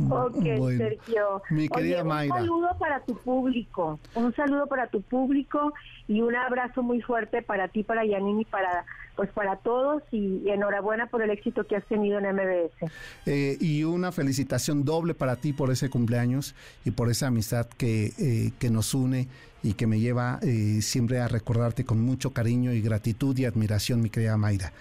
Ok, 0.10 0.43
Sergio. 0.78 1.41
Mi 1.50 1.69
querida 1.69 2.04
Mayra. 2.04 2.36
Un 2.36 2.41
saludo 2.41 2.69
para 2.80 3.00
tu 3.02 3.15
público, 3.15 4.00
un 4.15 4.34
saludo 4.36 4.67
para 4.67 4.88
tu 4.88 5.02
público 5.02 5.74
y 6.08 6.21
un 6.21 6.36
abrazo 6.36 6.82
muy 6.82 7.02
fuerte 7.02 7.41
para 7.41 7.67
ti, 7.67 7.84
para 7.84 8.06
Yanini 8.06 8.41
y 8.41 8.45
para 8.45 8.86
pues 9.15 9.30
para 9.32 9.58
todos 9.58 10.02
y, 10.12 10.50
enhorabuena 10.50 11.08
por 11.08 11.21
el 11.21 11.30
éxito 11.30 11.67
que 11.67 11.76
has 11.76 11.86
tenido 11.86 12.17
en 12.17 12.34
MBS. 12.34 12.91
Eh, 13.26 13.58
y 13.60 13.84
una 13.84 14.12
felicitación 14.12 14.86
doble 14.86 15.13
para 15.13 15.36
ti 15.36 15.54
por 15.54 15.69
ese 15.69 15.89
cumpleaños 15.89 16.56
y 16.86 16.91
por 16.91 17.12
esa 17.12 17.28
amistad 17.28 17.67
que, 17.67 18.13
eh, 18.17 18.52
que 18.58 18.69
nos 18.69 18.93
une 18.93 19.28
y 19.63 19.74
que 19.74 19.86
me 19.86 20.00
lleva 20.00 20.39
siempre 20.80 21.19
a 21.19 21.28
recordarte 21.28 21.86
con 21.86 22.02
mucho 22.02 22.32
cariño 22.32 22.71
y 22.71 22.82
gratitud 22.82 23.38
y 23.38 23.45
admiración, 23.45 24.02
mi 24.02 24.10
querida 24.10 24.36
Mayra. 24.38 24.71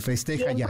Festeja 0.00 0.52
ya 0.52 0.68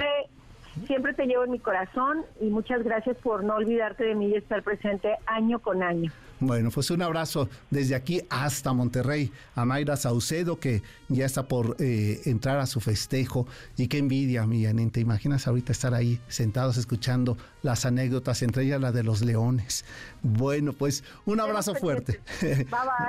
siempre 0.87 1.15
te 1.15 1.27
llevo 1.27 1.45
en 1.45 1.51
mi 1.51 1.59
corazón 1.59 2.25
y 2.41 2.47
muchas 2.47 2.83
gracias 2.83 3.17
por 3.19 3.45
no 3.45 3.57
olvidarte 3.57 4.05
de 4.05 4.15
mí 4.15 4.29
y 4.29 4.35
estar 4.35 4.63
presente 4.63 5.17
año 5.27 5.59
con 5.61 5.83
año. 5.83 6.13
Bueno, 6.41 6.71
pues 6.71 6.91
un 6.93 7.03
abrazo 7.03 7.49
desde 7.69 7.97
aquí 7.97 8.23
hasta 8.31 8.73
Monterrey 8.73 9.33
a 9.57 9.65
Mayra 9.65 9.97
Saucedo 9.97 10.61
que 10.61 10.83
ya 11.09 11.27
está 11.27 11.49
por 11.49 11.77
eh, 11.81 12.21
entrar 12.27 12.61
a 12.61 12.67
su 12.67 12.81
festejo 12.81 13.49
y 13.77 13.89
qué 13.89 13.99
envidia, 13.99 14.47
mi 14.47 14.65
Janine. 14.65 14.91
¿Te 14.93 15.01
imaginas 15.01 15.49
ahorita 15.49 15.73
estar 15.73 15.95
ahí 15.95 16.21
sentados 16.29 16.77
escuchando 16.77 17.37
las 17.63 17.85
anécdotas, 17.87 18.43
entre 18.43 18.65
ellas 18.65 18.81
la 18.81 18.93
de 18.93 19.03
los 19.03 19.23
leones? 19.23 19.85
Bueno, 20.23 20.73
pues 20.73 21.03
un 21.27 21.41
abrazo 21.41 21.75
fuerte. 21.75 22.21
Bye 22.41 22.67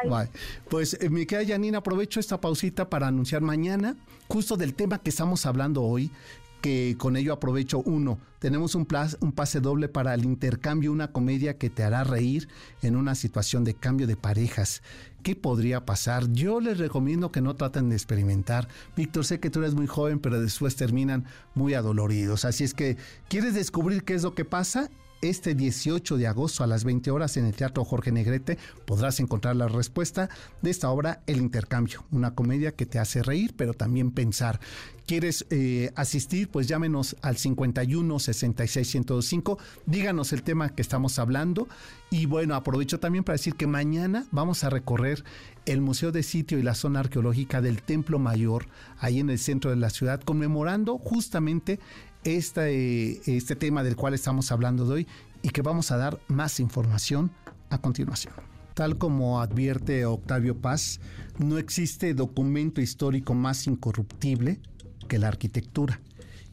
bye. 0.09 0.29
Pues 0.67 0.97
eh, 0.99 1.09
mi 1.11 1.27
querida 1.27 1.53
Janine, 1.53 1.77
aprovecho 1.77 2.19
esta 2.19 2.41
pausita 2.41 2.89
para 2.89 3.07
anunciar 3.07 3.41
mañana 3.41 3.95
justo 4.27 4.57
del 4.57 4.73
tema 4.73 4.99
que 4.99 5.09
estamos 5.09 5.45
hablando 5.45 5.83
hoy, 5.83 6.11
que 6.61 6.95
con 6.97 7.17
ello 7.17 7.33
aprovecho 7.33 7.79
uno. 7.79 8.19
Tenemos 8.39 8.75
un, 8.75 8.87
un, 9.19 9.31
pase 9.31 9.59
doble 9.59 9.89
para 9.89 10.13
el 10.13 10.25
intercambio, 10.25 10.91
una 10.91 11.11
comedia 11.11 11.57
que 11.57 11.69
te 11.69 11.83
hará 11.83 12.03
reír 12.03 12.47
en 12.81 12.95
una 12.95 13.15
situación 13.15 13.63
de 13.63 13.73
cambio 13.73 14.07
de 14.07 14.15
parejas. 14.15 14.81
¿Qué 15.23 15.35
podría 15.35 15.85
pasar? 15.85 16.31
Yo 16.31 16.61
les 16.61 16.77
recomiendo 16.77 17.31
que 17.31 17.41
no 17.41 17.55
traten 17.55 17.89
de 17.89 17.95
experimentar. 17.95 18.69
Víctor, 18.95 19.25
sé 19.25 19.39
que 19.39 19.49
tú 19.49 19.59
eres 19.59 19.75
muy 19.75 19.87
joven, 19.87 20.19
pero 20.19 20.41
después 20.41 20.75
terminan 20.75 21.25
muy 21.55 21.73
adoloridos. 21.73 22.45
Así 22.45 22.63
es 22.63 22.73
que, 22.73 22.97
¿quieres 23.27 23.53
descubrir 23.53 24.03
qué 24.03 24.13
es 24.13 24.23
lo 24.23 24.33
que 24.33 24.45
pasa? 24.45 24.89
Este 25.21 25.55
18 25.55 26.17
de 26.17 26.27
agosto 26.27 26.63
a 26.63 26.67
las 26.67 26.83
20 26.83 27.11
horas 27.11 27.37
en 27.37 27.45
el 27.45 27.53
Teatro 27.53 27.83
Jorge 27.83 28.11
Negrete 28.11 28.57
podrás 28.85 29.19
encontrar 29.19 29.55
la 29.55 29.67
respuesta 29.67 30.29
de 30.61 30.69
esta 30.69 30.89
obra 30.89 31.21
El 31.27 31.37
Intercambio, 31.37 32.05
una 32.11 32.35
comedia 32.35 32.71
que 32.71 32.85
te 32.85 32.99
hace 32.99 33.23
reír 33.23 33.53
pero 33.57 33.73
también 33.73 34.11
pensar. 34.11 34.59
¿Quieres 35.05 35.47
eh, 35.49 35.91
asistir? 35.95 36.49
Pues 36.49 36.67
llámenos 36.67 37.15
al 37.23 37.35
51 37.35 38.19
66 38.19 38.87
105, 38.87 39.57
díganos 39.87 40.33
el 40.33 40.43
tema 40.43 40.69
que 40.69 40.83
estamos 40.83 41.17
hablando 41.17 41.67
y 42.11 42.27
bueno, 42.27 42.53
aprovecho 42.53 42.99
también 42.99 43.23
para 43.23 43.37
decir 43.37 43.55
que 43.55 43.65
mañana 43.65 44.27
vamos 44.31 44.63
a 44.63 44.69
recorrer 44.69 45.23
el 45.65 45.81
Museo 45.81 46.11
de 46.11 46.23
Sitio 46.23 46.59
y 46.59 46.63
la 46.63 46.75
zona 46.75 46.99
arqueológica 46.99 47.61
del 47.61 47.81
Templo 47.81 48.19
Mayor, 48.19 48.67
ahí 48.99 49.19
en 49.19 49.29
el 49.29 49.39
centro 49.39 49.71
de 49.71 49.77
la 49.77 49.89
ciudad, 49.89 50.21
conmemorando 50.21 50.97
justamente 50.97 51.79
este, 52.23 53.35
este 53.35 53.55
tema 53.55 53.83
del 53.83 53.95
cual 53.95 54.13
estamos 54.13 54.51
hablando 54.51 54.85
hoy 54.85 55.07
y 55.41 55.49
que 55.49 55.61
vamos 55.61 55.91
a 55.91 55.97
dar 55.97 56.19
más 56.27 56.59
información 56.59 57.31
a 57.69 57.79
continuación. 57.79 58.33
Tal 58.73 58.97
como 58.97 59.41
advierte 59.41 60.05
Octavio 60.05 60.55
Paz, 60.57 60.99
no 61.37 61.57
existe 61.57 62.13
documento 62.13 62.81
histórico 62.81 63.33
más 63.33 63.67
incorruptible 63.67 64.59
que 65.07 65.19
la 65.19 65.27
arquitectura. 65.27 66.01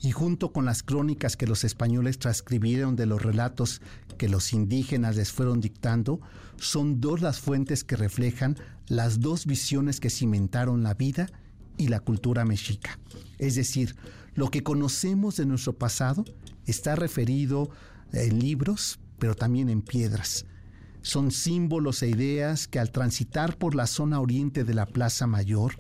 Y 0.03 0.13
junto 0.13 0.53
con 0.53 0.65
las 0.65 0.83
crónicas 0.83 1.37
que 1.37 1.47
los 1.47 1.65
españoles 1.65 2.19
transcribieron 2.19 2.97
de 2.97 3.07
los 3.07 3.23
relatos 3.23 3.81
que 4.19 4.29
los 4.29 4.53
indígenas 4.53 5.17
les 5.17 5.33
fueron 5.33 5.61
dictando, 5.61 6.21
son 6.57 7.01
dos 7.01 7.21
las 7.21 7.41
fuentes 7.41 7.85
que 7.85 7.97
reflejan 7.97 8.57
las 8.89 9.21
dos 9.21 9.47
visiones 9.47 10.01
que 10.01 10.11
cimentaron 10.11 10.83
la 10.83 10.95
vida 10.95 11.29
y 11.77 11.89
la 11.89 12.01
cultura 12.01 12.45
mexica. 12.45 12.99
Es 13.39 13.55
decir, 13.55 13.97
lo 14.37 14.51
que 14.51 14.63
conocemos 14.63 15.37
de 15.37 15.47
nuestro 15.47 15.73
pasado 15.73 16.25
está 16.67 16.95
referido 16.95 17.71
en 18.13 18.39
libros, 18.39 19.01
pero 19.19 19.35
también 19.35 19.69
en 19.69 19.83
piedras. 19.83 20.47
Son 21.03 21.31
símbolos 21.31 22.03
e 22.03 22.09
ideas 22.09 22.69
que 22.69 22.79
al 22.79 22.91
transitar 22.91 23.57
por 23.57 23.75
la 23.75 23.87
zona 23.87 24.21
oriente 24.21 24.65
de 24.65 24.75
la 24.75 24.87
Plaza 24.87 25.27
Mayor 25.27 25.75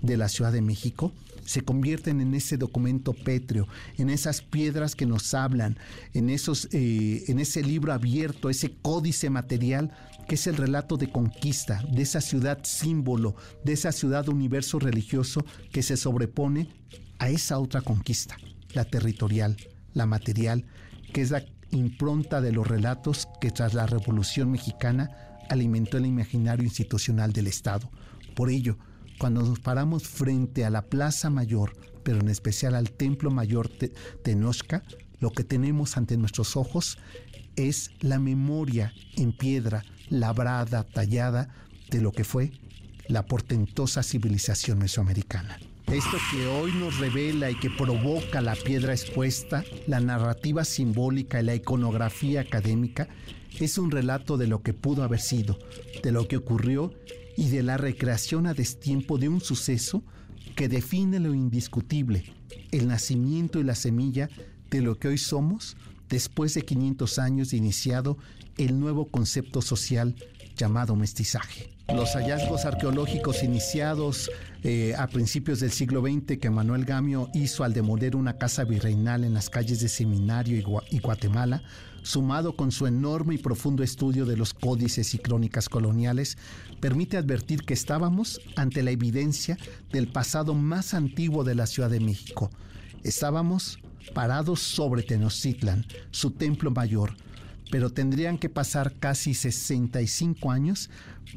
de 0.00 0.16
la 0.16 0.28
Ciudad 0.28 0.52
de 0.52 0.62
México, 0.62 1.12
se 1.44 1.62
convierten 1.62 2.20
en 2.20 2.34
ese 2.34 2.56
documento 2.56 3.12
pétreo, 3.12 3.68
en 3.98 4.10
esas 4.10 4.42
piedras 4.42 4.94
que 4.94 5.06
nos 5.06 5.34
hablan, 5.34 5.78
en, 6.12 6.30
esos, 6.30 6.68
eh, 6.72 7.24
en 7.28 7.38
ese 7.38 7.62
libro 7.62 7.92
abierto, 7.92 8.50
ese 8.50 8.74
códice 8.80 9.30
material 9.30 9.92
que 10.28 10.36
es 10.36 10.46
el 10.46 10.56
relato 10.56 10.96
de 10.96 11.10
conquista, 11.10 11.82
de 11.92 12.02
esa 12.02 12.20
ciudad 12.20 12.60
símbolo, 12.64 13.34
de 13.64 13.72
esa 13.72 13.92
ciudad 13.92 14.28
universo 14.28 14.78
religioso 14.78 15.44
que 15.72 15.82
se 15.82 15.96
sobrepone 15.96 16.68
a 17.22 17.28
esa 17.28 17.60
otra 17.60 17.82
conquista, 17.82 18.36
la 18.74 18.84
territorial, 18.84 19.56
la 19.94 20.06
material, 20.06 20.64
que 21.12 21.20
es 21.20 21.30
la 21.30 21.44
impronta 21.70 22.40
de 22.40 22.50
los 22.50 22.66
relatos 22.66 23.28
que 23.40 23.52
tras 23.52 23.74
la 23.74 23.86
Revolución 23.86 24.50
Mexicana 24.50 25.08
alimentó 25.48 25.98
el 25.98 26.06
imaginario 26.06 26.64
institucional 26.64 27.32
del 27.32 27.46
Estado. 27.46 27.88
Por 28.34 28.50
ello, 28.50 28.76
cuando 29.20 29.42
nos 29.42 29.60
paramos 29.60 30.02
frente 30.02 30.64
a 30.64 30.70
la 30.70 30.82
Plaza 30.82 31.30
Mayor, 31.30 31.76
pero 32.02 32.18
en 32.18 32.28
especial 32.28 32.74
al 32.74 32.90
Templo 32.90 33.30
Mayor 33.30 33.70
de 33.78 33.90
Tenochca, 34.24 34.82
lo 35.20 35.30
que 35.30 35.44
tenemos 35.44 35.96
ante 35.96 36.16
nuestros 36.16 36.56
ojos 36.56 36.98
es 37.54 37.92
la 38.00 38.18
memoria 38.18 38.92
en 39.14 39.30
piedra, 39.30 39.84
labrada, 40.08 40.82
tallada, 40.82 41.54
de 41.88 42.00
lo 42.00 42.10
que 42.10 42.24
fue 42.24 42.50
la 43.06 43.26
portentosa 43.26 44.02
civilización 44.02 44.80
mesoamericana. 44.80 45.60
Esto 45.92 46.16
que 46.30 46.46
hoy 46.46 46.72
nos 46.72 46.98
revela 47.00 47.50
y 47.50 47.54
que 47.54 47.68
provoca 47.68 48.40
la 48.40 48.54
piedra 48.54 48.94
expuesta, 48.94 49.62
la 49.86 50.00
narrativa 50.00 50.64
simbólica 50.64 51.38
y 51.38 51.44
la 51.44 51.54
iconografía 51.54 52.40
académica, 52.40 53.08
es 53.60 53.76
un 53.76 53.90
relato 53.90 54.38
de 54.38 54.46
lo 54.46 54.62
que 54.62 54.72
pudo 54.72 55.02
haber 55.02 55.20
sido, 55.20 55.58
de 56.02 56.10
lo 56.10 56.26
que 56.28 56.38
ocurrió 56.38 56.94
y 57.36 57.50
de 57.50 57.62
la 57.62 57.76
recreación 57.76 58.46
a 58.46 58.54
destiempo 58.54 59.18
de 59.18 59.28
un 59.28 59.42
suceso 59.42 60.02
que 60.56 60.66
define 60.66 61.20
lo 61.20 61.34
indiscutible, 61.34 62.24
el 62.70 62.88
nacimiento 62.88 63.60
y 63.60 63.64
la 63.64 63.74
semilla 63.74 64.30
de 64.70 64.80
lo 64.80 64.98
que 64.98 65.08
hoy 65.08 65.18
somos 65.18 65.76
después 66.08 66.54
de 66.54 66.62
500 66.62 67.18
años 67.18 67.50
de 67.50 67.58
iniciado 67.58 68.16
el 68.56 68.80
nuevo 68.80 69.10
concepto 69.10 69.60
social 69.60 70.16
llamado 70.56 70.96
mestizaje. 70.96 71.68
Los 71.94 72.14
hallazgos 72.14 72.64
arqueológicos 72.64 73.42
iniciados 73.42 74.30
eh, 74.64 74.94
a 74.96 75.08
principios 75.08 75.58
del 75.58 75.72
siglo 75.72 76.02
XX 76.02 76.38
que 76.38 76.50
Manuel 76.50 76.84
Gamio 76.84 77.28
hizo 77.34 77.64
al 77.64 77.72
demoler 77.72 78.14
una 78.14 78.38
casa 78.38 78.62
virreinal 78.64 79.24
en 79.24 79.34
las 79.34 79.50
calles 79.50 79.80
de 79.80 79.88
Seminario 79.88 80.56
y, 80.56 80.94
y 80.96 81.00
Guatemala, 81.00 81.62
sumado 82.02 82.54
con 82.54 82.70
su 82.70 82.86
enorme 82.86 83.34
y 83.34 83.38
profundo 83.38 83.82
estudio 83.82 84.24
de 84.24 84.36
los 84.36 84.54
códices 84.54 85.14
y 85.14 85.18
crónicas 85.18 85.68
coloniales, 85.68 86.38
permite 86.80 87.16
advertir 87.16 87.64
que 87.64 87.74
estábamos 87.74 88.40
ante 88.54 88.82
la 88.82 88.92
evidencia 88.92 89.58
del 89.90 90.08
pasado 90.08 90.54
más 90.54 90.94
antiguo 90.94 91.42
de 91.42 91.54
la 91.56 91.66
Ciudad 91.66 91.90
de 91.90 92.00
México. 92.00 92.50
Estábamos 93.02 93.80
parados 94.14 94.60
sobre 94.60 95.02
Tenochtitlan, 95.02 95.86
su 96.10 96.30
templo 96.30 96.70
mayor, 96.70 97.16
pero 97.70 97.90
tendrían 97.90 98.38
que 98.38 98.48
pasar 98.48 98.94
casi 98.98 99.34
65 99.34 100.50
años 100.50 100.90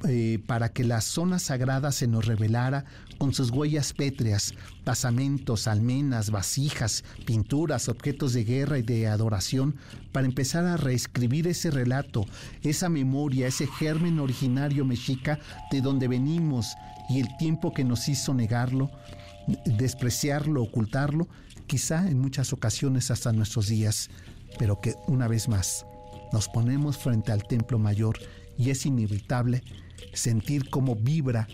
eh, 0.08 0.40
para 0.46 0.74
que 0.74 0.84
la 0.84 1.00
zona 1.00 1.40
sagrada 1.40 1.92
se 1.94 2.06
nos 2.06 2.26
revelara 2.26 2.84
con 3.18 3.34
sus 3.34 3.50
huellas 3.50 3.94
pétreas, 3.94 4.54
basamentos, 4.84 5.68
almenas, 5.68 6.32
vasijas, 6.32 7.06
pinturas, 7.26 7.88
objetos 7.88 8.34
de 8.34 8.44
guerra 8.44 8.78
y 8.78 8.82
de 8.82 9.08
adoración, 9.08 9.78
para 10.12 10.28
empezar 10.28 10.66
a 10.66 10.76
reescribir 10.76 11.48
ese 11.48 11.72
relato, 11.72 12.26
esa 12.62 12.90
memoria, 12.90 13.48
ese 13.48 13.68
germen 13.68 14.20
originario 14.20 14.84
mexica 14.84 15.40
de 15.72 15.80
donde 15.80 16.10
venimos 16.10 16.76
y 17.10 17.22
el 17.22 17.28
tiempo 17.38 17.74
que 17.74 17.86
nos 17.86 18.10
hizo 18.10 18.34
negarlo, 18.34 18.92
despreciarlo, 19.66 20.62
ocultarlo, 20.62 21.28
quizá 21.68 22.08
en 22.08 22.20
muchas 22.20 22.52
ocasiones 22.52 23.12
hasta 23.12 23.32
nuestros 23.32 23.68
días, 23.68 24.10
pero 24.60 24.82
que 24.82 24.96
una 25.08 25.28
vez 25.28 25.48
más 25.48 25.86
nos 26.34 26.50
ponemos 26.50 26.98
frente 26.98 27.32
al 27.32 27.44
templo 27.44 27.80
mayor 27.80 28.18
y 28.58 28.70
es 28.70 28.86
inevitable 28.86 29.64
sentir 30.14 30.70
cómo 30.70 30.96
vibra 30.96 31.48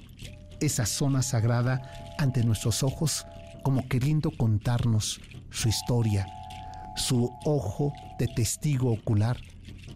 esa 0.60 0.86
zona 0.86 1.22
sagrada 1.22 1.82
ante 2.18 2.44
nuestros 2.44 2.84
ojos 2.84 3.26
como 3.64 3.88
queriendo 3.88 4.32
contarnos 4.32 5.20
su 5.50 5.70
historia, 5.70 6.28
su 6.96 7.32
ojo 7.46 7.94
de 8.20 8.28
testigo 8.28 8.92
ocular 8.92 9.38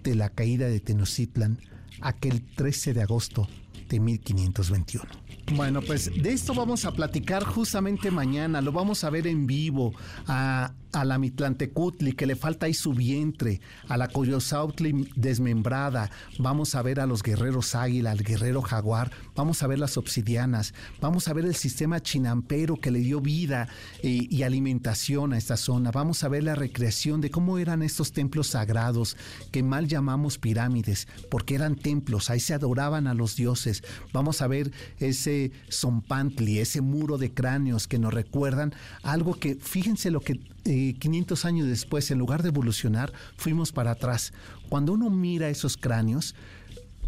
de 0.03 0.15
la 0.15 0.29
caída 0.29 0.67
de 0.67 0.79
Tenochtitlan 0.79 1.59
aquel 2.01 2.43
13 2.43 2.93
de 2.93 3.01
agosto 3.01 3.47
de 3.89 3.99
1521. 3.99 5.05
Bueno, 5.53 5.81
pues 5.81 6.11
de 6.11 6.33
esto 6.33 6.53
vamos 6.53 6.85
a 6.85 6.91
platicar 6.91 7.43
justamente 7.43 8.09
mañana, 8.09 8.61
lo 8.61 8.71
vamos 8.71 9.03
a 9.03 9.09
ver 9.09 9.27
en 9.27 9.45
vivo 9.45 9.93
a 10.27 10.73
a 10.95 11.05
la 11.05 11.17
Mitlantecutli, 11.17 12.13
que 12.13 12.25
le 12.25 12.35
falta 12.35 12.65
ahí 12.65 12.73
su 12.73 12.93
vientre, 12.93 13.61
a 13.87 13.97
la 13.97 14.07
Coyosautli 14.07 15.09
desmembrada, 15.15 16.09
vamos 16.39 16.75
a 16.75 16.81
ver 16.81 16.99
a 16.99 17.05
los 17.05 17.21
guerreros 17.21 17.75
águila, 17.75 18.11
al 18.11 18.23
guerrero 18.23 18.61
jaguar, 18.61 19.11
vamos 19.35 19.61
a 19.61 19.67
ver 19.67 19.79
las 19.79 19.97
obsidianas, 19.97 20.73
vamos 21.01 21.27
a 21.27 21.33
ver 21.33 21.45
el 21.45 21.55
sistema 21.55 22.01
chinampero 22.01 22.77
que 22.77 22.91
le 22.91 22.99
dio 22.99 23.21
vida 23.21 23.67
y, 24.01 24.33
y 24.35 24.43
alimentación 24.43 25.33
a 25.33 25.37
esta 25.37 25.57
zona, 25.57 25.91
vamos 25.91 26.23
a 26.23 26.29
ver 26.29 26.43
la 26.43 26.55
recreación 26.55 27.21
de 27.21 27.29
cómo 27.29 27.57
eran 27.57 27.81
estos 27.81 28.11
templos 28.11 28.47
sagrados 28.47 29.17
que 29.51 29.63
mal 29.63 29.87
llamamos 29.87 30.37
pirámides, 30.37 31.07
porque 31.29 31.55
eran 31.55 31.75
templos, 31.75 32.29
ahí 32.29 32.39
se 32.39 32.53
adoraban 32.53 33.07
a 33.07 33.13
los 33.13 33.35
dioses, 33.35 33.83
vamos 34.13 34.41
a 34.41 34.47
ver 34.47 34.71
ese 34.99 35.51
zompantli, 35.71 36.59
ese 36.59 36.81
muro 36.81 37.17
de 37.17 37.33
cráneos 37.33 37.87
que 37.87 37.99
nos 37.99 38.13
recuerdan 38.13 38.73
algo 39.03 39.35
que, 39.35 39.55
fíjense 39.55 40.11
lo 40.11 40.21
que 40.21 40.39
500 40.65 41.45
eh, 41.45 41.47
años 41.47 41.67
después, 41.67 42.09
en 42.09 42.17
lugar 42.17 42.41
de 42.41 42.49
evolucionar, 42.49 43.13
fuimos 43.37 43.71
para 43.71 43.91
atrás. 43.91 44.33
Cuando 44.67 44.93
uno 44.93 45.09
mira 45.09 45.49
esos 45.49 45.77
cráneos, 45.77 46.35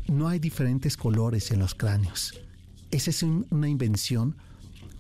no 0.08 0.28
hay 0.28 0.40
diferentes 0.40 0.96
colores 0.96 1.52
en 1.52 1.60
los 1.60 1.74
cráneos. 1.74 2.40
Esa 2.92 3.10
es 3.10 3.24
una 3.24 3.68
invención 3.68 4.36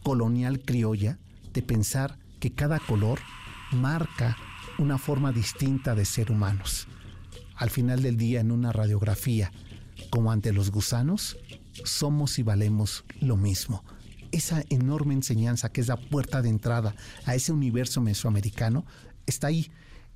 colonial 0.04 0.60
criolla 0.60 1.20
de 1.54 1.62
pensar 1.62 2.18
que 2.40 2.52
cada 2.52 2.80
color 2.80 3.20
marca 3.72 4.36
una 4.80 4.98
forma 4.98 5.32
distinta 5.32 5.96
de 5.96 6.06
ser 6.06 6.32
humanos. 6.32 6.88
Al 7.56 7.70
final 7.70 8.02
del 8.02 8.18
día, 8.18 8.42
en 8.42 8.52
una 8.52 8.72
radiografía, 8.72 9.52
como 10.10 10.32
ante 10.32 10.52
los 10.52 10.72
gusanos, 10.72 11.38
somos 11.84 12.40
y 12.40 12.44
valemos 12.44 13.06
lo 13.22 13.38
mismo 13.38 13.84
esa 14.32 14.64
enorme 14.70 15.14
enseñanza 15.14 15.70
que 15.70 15.82
es 15.82 15.88
la 15.88 15.98
puerta 15.98 16.42
de 16.42 16.50
entrada 16.50 16.96
a 17.26 17.36
ese 17.36 17.52
universo 17.52 18.02
mesoamericano 18.02 18.86
está 19.26 19.48
ahí 19.48 19.70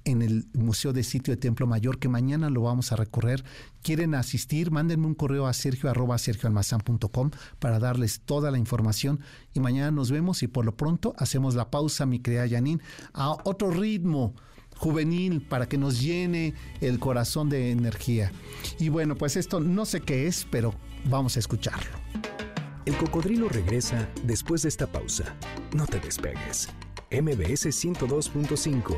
en 0.06 0.21
el 0.21 0.47
Museo 0.54 0.93
de 0.93 1.04
Sitio 1.04 1.34
de 1.34 1.38
Templo 1.39 1.67
Mayor, 1.67 2.00
que 2.00 2.10
mañana 2.10 2.50
lo 2.50 2.62
vamos 2.62 2.91
a 2.91 2.95
recorrer. 2.95 3.43
Quieren 3.82 4.15
asistir, 4.15 4.71
mándenme 4.71 5.08
un 5.08 5.13
correo 5.13 5.47
a 5.47 5.54
sergio 5.54 5.93
sergioalmazán.com 6.17 7.32
para 7.60 7.80
darles 7.80 8.21
toda 8.21 8.52
la 8.52 8.58
información 8.58 9.19
y 9.54 9.60
mañana 9.60 9.91
nos 9.91 10.12
vemos 10.12 10.43
y 10.43 10.47
por 10.47 10.65
lo 10.65 10.76
pronto 10.76 11.13
hacemos 11.17 11.56
la 11.56 11.69
pausa, 11.69 12.06
mi 12.06 12.19
querida 12.19 12.45
Yanin, 12.45 12.82
a 13.13 13.32
otro 13.43 13.71
ritmo 13.71 14.34
juvenil 14.78 15.41
para 15.41 15.67
que 15.67 15.78
nos 15.78 16.02
llene 16.02 16.56
el 16.80 17.00
corazón 17.00 17.50
de 17.50 17.71
energía. 17.71 18.32
Y 18.80 18.89
bueno, 18.89 19.15
pues 19.15 19.36
esto 19.36 19.60
no 19.60 19.86
sé 19.86 20.02
qué 20.02 20.28
es, 20.28 20.47
pero 20.50 20.74
vamos 21.06 21.36
a 21.36 21.39
escucharlo. 21.39 21.91
El 22.84 22.98
cocodrilo 22.98 23.48
regresa 23.48 24.10
después 24.24 24.63
de 24.63 24.70
esta 24.70 24.88
pausa. 24.88 25.36
No 25.76 25.86
te 25.86 26.00
despegues. 26.00 26.67
MBS 27.12 27.67
102.5. 27.67 28.96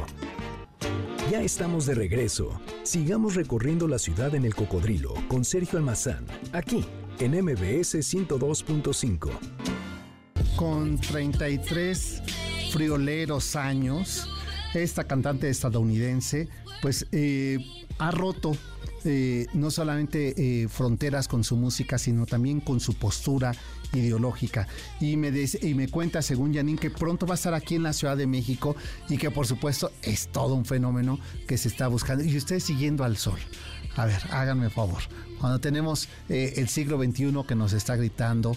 Ya 1.30 1.42
estamos 1.42 1.86
de 1.86 1.96
regreso. 1.96 2.62
Sigamos 2.84 3.36
recorriendo 3.36 3.90
la 3.90 4.00
ciudad 4.00 4.36
en 4.36 4.46
el 4.46 4.56
cocodrilo 4.56 5.14
con 5.28 5.44
Sergio 5.44 5.80
Almazán, 5.80 6.26
aquí 6.54 6.86
en 7.20 7.32
MBS 7.44 7.96
102.5. 7.96 9.30
Con 10.56 10.98
33 11.00 12.24
frioleros 12.72 13.58
años, 13.58 14.30
esta 14.74 15.04
cantante 15.04 15.50
estadounidense, 15.50 16.48
pues 16.82 17.06
eh, 17.12 17.58
ha 17.98 18.12
roto 18.12 18.54
eh, 19.06 19.48
no 19.54 19.70
solamente 19.70 20.34
eh, 20.38 20.68
fronteras 20.68 21.28
con 21.28 21.44
su 21.44 21.58
música, 21.58 21.98
sino 21.98 22.26
también 22.26 22.62
con 22.62 22.80
su 22.80 22.94
postura 22.94 23.54
ideológica. 23.92 24.68
Y 25.00 25.18
me, 25.18 25.32
y 25.62 25.74
me 25.74 25.90
cuenta, 25.90 26.22
según 26.22 26.54
Janine, 26.54 26.80
que 26.80 26.90
pronto 26.90 27.26
va 27.26 27.34
a 27.34 27.36
estar 27.36 27.54
aquí 27.54 27.76
en 27.76 27.84
la 27.84 27.94
Ciudad 27.94 28.16
de 28.16 28.28
México 28.28 28.76
y 29.10 29.18
que 29.18 29.30
por 29.30 29.46
supuesto 29.46 29.92
es 30.02 30.28
todo 30.28 30.56
un 30.56 30.66
fenómeno 30.66 31.20
que 31.48 31.58
se 31.58 31.68
está 31.68 31.88
buscando. 31.88 32.24
Y 32.24 32.36
ustedes 32.38 32.64
siguiendo 32.64 33.04
al 33.04 33.18
sol. 33.18 33.40
A 33.96 34.06
ver, 34.06 34.22
háganme 34.32 34.70
favor. 34.70 35.04
Cuando 35.40 35.60
tenemos 35.60 36.08
eh, 36.30 36.54
el 36.58 36.70
siglo 36.70 36.98
XXI 36.98 37.44
que 37.48 37.56
nos 37.56 37.74
está 37.74 37.96
gritando, 37.96 38.56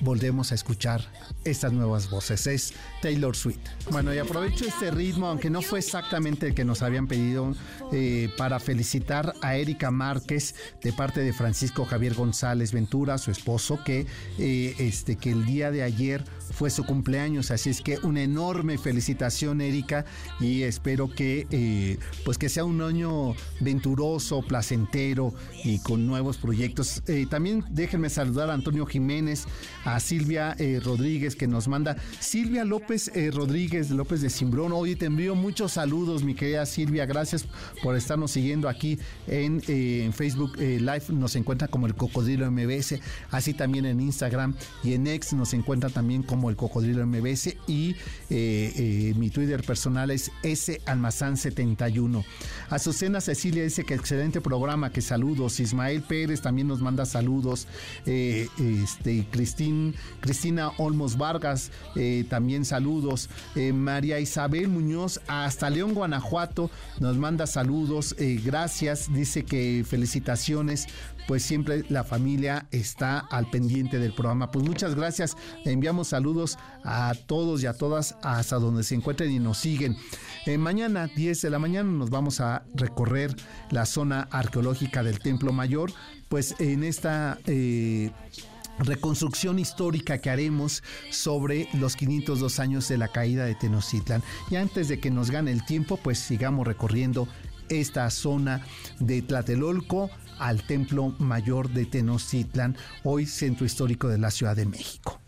volvemos 0.00 0.52
a 0.52 0.54
escuchar 0.54 1.04
estas 1.44 1.72
nuevas 1.72 2.10
voces. 2.10 2.46
Es 2.46 2.74
Taylor 3.06 3.36
Swift. 3.36 3.60
Bueno, 3.92 4.12
y 4.12 4.18
aprovecho 4.18 4.64
este 4.64 4.90
ritmo, 4.90 5.28
aunque 5.28 5.48
no 5.48 5.62
fue 5.62 5.78
exactamente 5.78 6.48
el 6.48 6.54
que 6.56 6.64
nos 6.64 6.82
habían 6.82 7.06
pedido, 7.06 7.54
eh, 7.92 8.28
para 8.36 8.58
felicitar 8.58 9.32
a 9.42 9.54
Erika 9.54 9.92
Márquez 9.92 10.56
de 10.82 10.92
parte 10.92 11.20
de 11.20 11.32
Francisco 11.32 11.84
Javier 11.84 12.14
González 12.14 12.72
Ventura, 12.72 13.16
su 13.16 13.30
esposo, 13.30 13.78
que, 13.84 14.06
eh, 14.40 14.74
este, 14.78 15.14
que 15.14 15.30
el 15.30 15.46
día 15.46 15.70
de 15.70 15.84
ayer 15.84 16.24
fue 16.52 16.68
su 16.68 16.84
cumpleaños. 16.84 17.52
Así 17.52 17.70
es 17.70 17.80
que 17.80 17.98
una 18.02 18.22
enorme 18.22 18.76
felicitación, 18.76 19.60
Erika, 19.60 20.04
y 20.40 20.62
espero 20.62 21.08
que, 21.08 21.46
eh, 21.52 21.98
pues 22.24 22.38
que 22.38 22.48
sea 22.48 22.64
un 22.64 22.82
año 22.82 23.36
venturoso, 23.60 24.42
placentero 24.42 25.32
y 25.62 25.78
con 25.78 26.08
nuevos 26.08 26.38
proyectos. 26.38 27.04
también 27.30 27.64
déjenme 27.70 28.10
saludar 28.10 28.50
a 28.50 28.54
Antonio 28.54 28.84
Jiménez, 28.84 29.44
a 29.84 30.00
Silvia 30.00 30.56
Rodríguez 30.82 31.36
que 31.36 31.46
nos 31.46 31.68
manda. 31.68 31.96
Silvia 32.18 32.64
López 32.64 32.95
eh, 32.96 33.30
Rodríguez 33.30 33.90
López 33.90 34.22
de 34.22 34.30
Simbrón, 34.30 34.72
hoy 34.72 34.96
te 34.96 35.06
envío 35.06 35.34
muchos 35.34 35.72
saludos, 35.72 36.22
mi 36.22 36.34
querida 36.34 36.64
Silvia. 36.64 37.04
Gracias 37.04 37.44
por 37.82 37.94
estarnos 37.96 38.30
siguiendo 38.30 38.68
aquí 38.68 38.98
en, 39.26 39.62
eh, 39.68 40.10
Facebook 40.14 40.56
Live. 40.56 41.04
Nos 41.10 41.36
encuentra 41.36 41.68
como 41.68 41.86
el 41.86 41.94
Cocodrilo 41.94 42.50
MBS, 42.50 43.00
así 43.30 43.54
también 43.54 43.84
en 43.84 44.00
Instagram 44.00 44.54
y 44.82 44.94
en 44.94 45.06
X 45.06 45.34
nos 45.34 45.52
encuentra 45.52 45.90
también 45.90 46.22
como 46.22 46.48
el 46.48 46.56
Cocodrilo 46.56 47.06
MBS 47.06 47.56
y 47.66 47.96
mi 48.30 49.30
Twitter 49.30 49.62
personal 49.62 50.10
es 50.10 50.30
S 50.42 50.80
Almazán 50.86 51.36
71. 51.36 52.24
Azucena 52.70 53.20
Cecilia 53.20 53.64
dice 53.64 53.84
que 53.84 53.94
excelente 53.94 54.40
programa, 54.40 54.90
que 54.90 55.02
saludos. 55.02 55.60
Ismael 55.60 56.02
Pérez 56.02 56.40
también 56.40 56.68
nos 56.68 56.80
manda 56.80 57.04
saludos. 57.04 57.66
este, 58.06 59.26
Cristina 59.30 60.72
Olmos 60.78 61.16
Vargas, 61.16 61.70
eh, 61.94 62.24
también 62.28 62.64
saludos. 62.64 62.75
Eh, 63.54 63.72
María 63.72 64.20
Isabel 64.20 64.68
Muñoz, 64.68 65.20
hasta 65.26 65.70
León, 65.70 65.94
Guanajuato, 65.94 66.70
nos 67.00 67.16
manda 67.16 67.46
saludos. 67.46 68.14
Eh, 68.18 68.40
gracias, 68.44 69.12
dice 69.12 69.44
que 69.44 69.84
felicitaciones 69.88 70.86
pues 71.26 71.42
siempre 71.42 71.84
la 71.88 72.04
familia 72.04 72.68
está 72.70 73.18
al 73.18 73.50
pendiente 73.50 73.98
del 73.98 74.12
programa. 74.14 74.52
Pues 74.52 74.64
muchas 74.64 74.94
gracias. 74.94 75.36
Enviamos 75.64 76.08
saludos 76.08 76.56
a 76.84 77.12
todos 77.26 77.62
y 77.64 77.66
a 77.66 77.72
todas 77.72 78.16
hasta 78.22 78.56
donde 78.56 78.84
se 78.84 78.94
encuentren 78.94 79.32
y 79.32 79.40
nos 79.40 79.58
siguen. 79.58 79.96
mañana, 80.58 81.08
10 81.08 81.42
de 81.42 81.50
la 81.50 81.58
mañana, 81.58 81.90
nos 81.90 82.10
vamos 82.10 82.40
a 82.40 82.62
recorrer 82.74 83.34
la 83.70 83.86
zona 83.86 84.28
arqueológica 84.30 85.02
del 85.02 85.18
Templo 85.18 85.52
Mayor. 85.52 85.92
Pues 86.28 86.54
en 86.60 86.84
esta 86.84 87.38
reconstrucción 88.78 89.58
histórica 89.58 90.18
que 90.18 90.30
haremos 90.30 90.82
sobre 91.10 91.68
los 91.74 91.96
502 91.96 92.58
años 92.58 92.88
de 92.88 92.98
la 92.98 93.08
caída 93.08 93.44
de 93.44 93.54
Tenochtitlan. 93.54 94.22
Y 94.50 94.56
antes 94.56 94.88
de 94.88 94.98
que 94.98 95.10
nos 95.10 95.30
gane 95.30 95.52
el 95.52 95.64
tiempo, 95.64 95.96
pues 95.96 96.18
sigamos 96.18 96.66
recorriendo 96.66 97.28
esta 97.68 98.08
zona 98.10 98.64
de 99.00 99.22
Tlatelolco 99.22 100.10
al 100.38 100.62
Templo 100.66 101.14
Mayor 101.18 101.70
de 101.70 101.86
Tenochtitlan, 101.86 102.76
hoy 103.04 103.26
centro 103.26 103.66
histórico 103.66 104.08
de 104.08 104.18
la 104.18 104.30
Ciudad 104.30 104.56
de 104.56 104.66
México. 104.66 105.20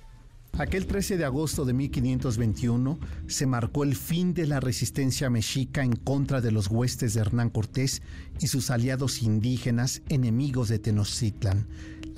Aquel 0.58 0.87
13 0.87 1.18
de 1.18 1.24
agosto 1.24 1.64
de 1.64 1.72
1521 1.72 2.98
se 3.28 3.46
marcó 3.46 3.84
el 3.84 3.94
fin 3.94 4.34
de 4.34 4.44
la 4.44 4.58
resistencia 4.58 5.30
mexica 5.30 5.84
en 5.84 5.94
contra 5.94 6.40
de 6.40 6.50
los 6.50 6.66
huestes 6.66 7.14
de 7.14 7.20
Hernán 7.20 7.50
Cortés 7.50 8.02
y 8.40 8.48
sus 8.48 8.70
aliados 8.70 9.22
indígenas 9.22 10.02
enemigos 10.08 10.68
de 10.68 10.80
Tenochtitlan. 10.80 11.68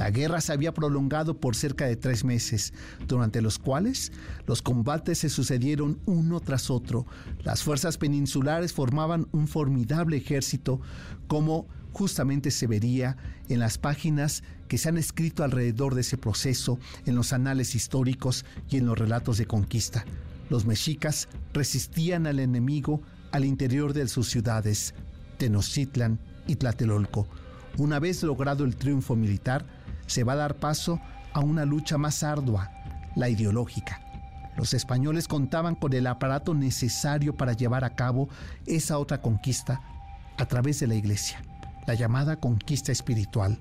La 0.00 0.10
guerra 0.10 0.40
se 0.40 0.54
había 0.54 0.72
prolongado 0.72 1.38
por 1.40 1.54
cerca 1.54 1.84
de 1.84 1.94
tres 1.94 2.24
meses, 2.24 2.72
durante 3.06 3.42
los 3.42 3.58
cuales 3.58 4.12
los 4.46 4.62
combates 4.62 5.18
se 5.18 5.28
sucedieron 5.28 6.00
uno 6.06 6.40
tras 6.40 6.70
otro. 6.70 7.04
Las 7.44 7.62
fuerzas 7.62 7.98
peninsulares 7.98 8.72
formaban 8.72 9.28
un 9.32 9.46
formidable 9.46 10.16
ejército 10.16 10.80
como 11.26 11.68
justamente 11.92 12.50
se 12.50 12.66
vería 12.66 13.18
en 13.50 13.58
las 13.58 13.76
páginas 13.76 14.42
que 14.68 14.78
se 14.78 14.88
han 14.88 14.96
escrito 14.96 15.44
alrededor 15.44 15.94
de 15.94 16.00
ese 16.00 16.16
proceso, 16.16 16.78
en 17.04 17.14
los 17.14 17.34
anales 17.34 17.74
históricos 17.74 18.46
y 18.70 18.78
en 18.78 18.86
los 18.86 18.98
relatos 18.98 19.36
de 19.36 19.44
conquista. 19.44 20.06
Los 20.48 20.64
mexicas 20.64 21.28
resistían 21.52 22.26
al 22.26 22.38
enemigo 22.38 23.02
al 23.32 23.44
interior 23.44 23.92
de 23.92 24.08
sus 24.08 24.30
ciudades, 24.30 24.94
Tenochtitlan 25.36 26.18
y 26.46 26.56
Tlatelolco. 26.56 27.28
Una 27.76 27.98
vez 27.98 28.22
logrado 28.22 28.64
el 28.64 28.76
triunfo 28.76 29.14
militar, 29.14 29.64
se 30.10 30.24
va 30.24 30.32
a 30.32 30.36
dar 30.36 30.56
paso 30.56 31.00
a 31.32 31.38
una 31.38 31.64
lucha 31.64 31.96
más 31.96 32.24
ardua, 32.24 32.72
la 33.14 33.28
ideológica. 33.28 34.00
Los 34.56 34.74
españoles 34.74 35.28
contaban 35.28 35.76
con 35.76 35.92
el 35.92 36.08
aparato 36.08 36.52
necesario 36.52 37.36
para 37.36 37.52
llevar 37.52 37.84
a 37.84 37.94
cabo 37.94 38.28
esa 38.66 38.98
otra 38.98 39.22
conquista 39.22 39.80
a 40.36 40.46
través 40.46 40.80
de 40.80 40.88
la 40.88 40.96
iglesia, 40.96 41.40
la 41.86 41.94
llamada 41.94 42.40
conquista 42.40 42.90
espiritual. 42.90 43.60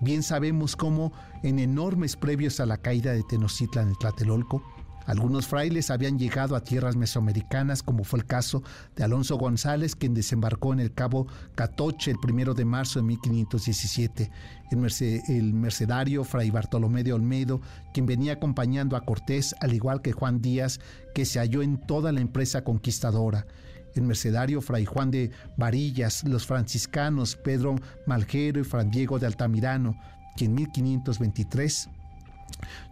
Bien 0.00 0.22
sabemos 0.22 0.76
cómo 0.76 1.12
en 1.42 1.58
enormes 1.58 2.14
previos 2.14 2.60
a 2.60 2.66
la 2.66 2.76
caída 2.76 3.12
de 3.12 3.22
Tenochtitlan 3.22 3.88
en 3.88 3.94
Tlatelolco, 3.94 4.62
algunos 5.06 5.46
frailes 5.46 5.90
habían 5.90 6.18
llegado 6.18 6.54
a 6.54 6.62
tierras 6.62 6.96
mesoamericanas, 6.96 7.82
como 7.82 8.04
fue 8.04 8.20
el 8.20 8.26
caso 8.26 8.62
de 8.96 9.04
Alonso 9.04 9.36
González, 9.36 9.96
quien 9.96 10.14
desembarcó 10.14 10.72
en 10.72 10.80
el 10.80 10.92
cabo 10.92 11.26
Catoche 11.54 12.10
el 12.10 12.18
primero 12.18 12.54
de 12.54 12.64
marzo 12.64 13.00
de 13.00 13.06
1517. 13.06 14.30
El, 14.70 15.24
el 15.28 15.54
mercedario 15.54 16.24
Fray 16.24 16.50
Bartolomé 16.50 17.02
de 17.02 17.12
Olmedo, 17.12 17.60
quien 17.92 18.06
venía 18.06 18.34
acompañando 18.34 18.96
a 18.96 19.04
Cortés, 19.04 19.54
al 19.60 19.74
igual 19.74 20.02
que 20.02 20.12
Juan 20.12 20.40
Díaz, 20.40 20.80
que 21.14 21.24
se 21.24 21.38
halló 21.40 21.62
en 21.62 21.78
toda 21.78 22.12
la 22.12 22.20
empresa 22.20 22.62
conquistadora 22.62 23.46
el 23.94 24.02
mercedario 24.02 24.60
Fray 24.60 24.84
Juan 24.84 25.10
de 25.10 25.32
Varillas, 25.56 26.22
los 26.24 26.46
franciscanos 26.46 27.36
Pedro 27.36 27.76
Malgero 28.06 28.60
y 28.60 28.64
Fran 28.64 28.90
Diego 28.90 29.18
de 29.18 29.26
Altamirano, 29.26 29.96
quien 30.36 30.52
en 30.52 30.56
1523 30.56 31.88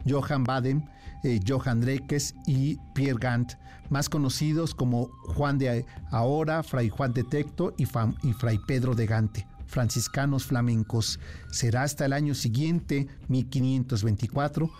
Johann 0.06 0.44
Baden, 0.44 0.88
eh, 1.24 1.40
Johann 1.46 1.82
Reques 1.82 2.34
y 2.46 2.78
Pierre 2.94 3.18
Gant, 3.20 3.54
más 3.90 4.08
conocidos 4.08 4.74
como 4.74 5.08
Juan 5.34 5.58
de 5.58 5.84
Ahora, 6.10 6.62
Fray 6.62 6.88
Juan 6.88 7.12
de 7.12 7.24
Tecto 7.24 7.74
y, 7.76 7.84
y 8.22 8.32
Fray 8.34 8.58
Pedro 8.66 8.94
de 8.94 9.06
Gante, 9.06 9.46
franciscanos 9.66 10.44
flamencos. 10.44 11.18
Será 11.50 11.82
hasta 11.82 12.06
el 12.06 12.12
año 12.12 12.34
siguiente, 12.34 13.08
1524, 13.28 14.70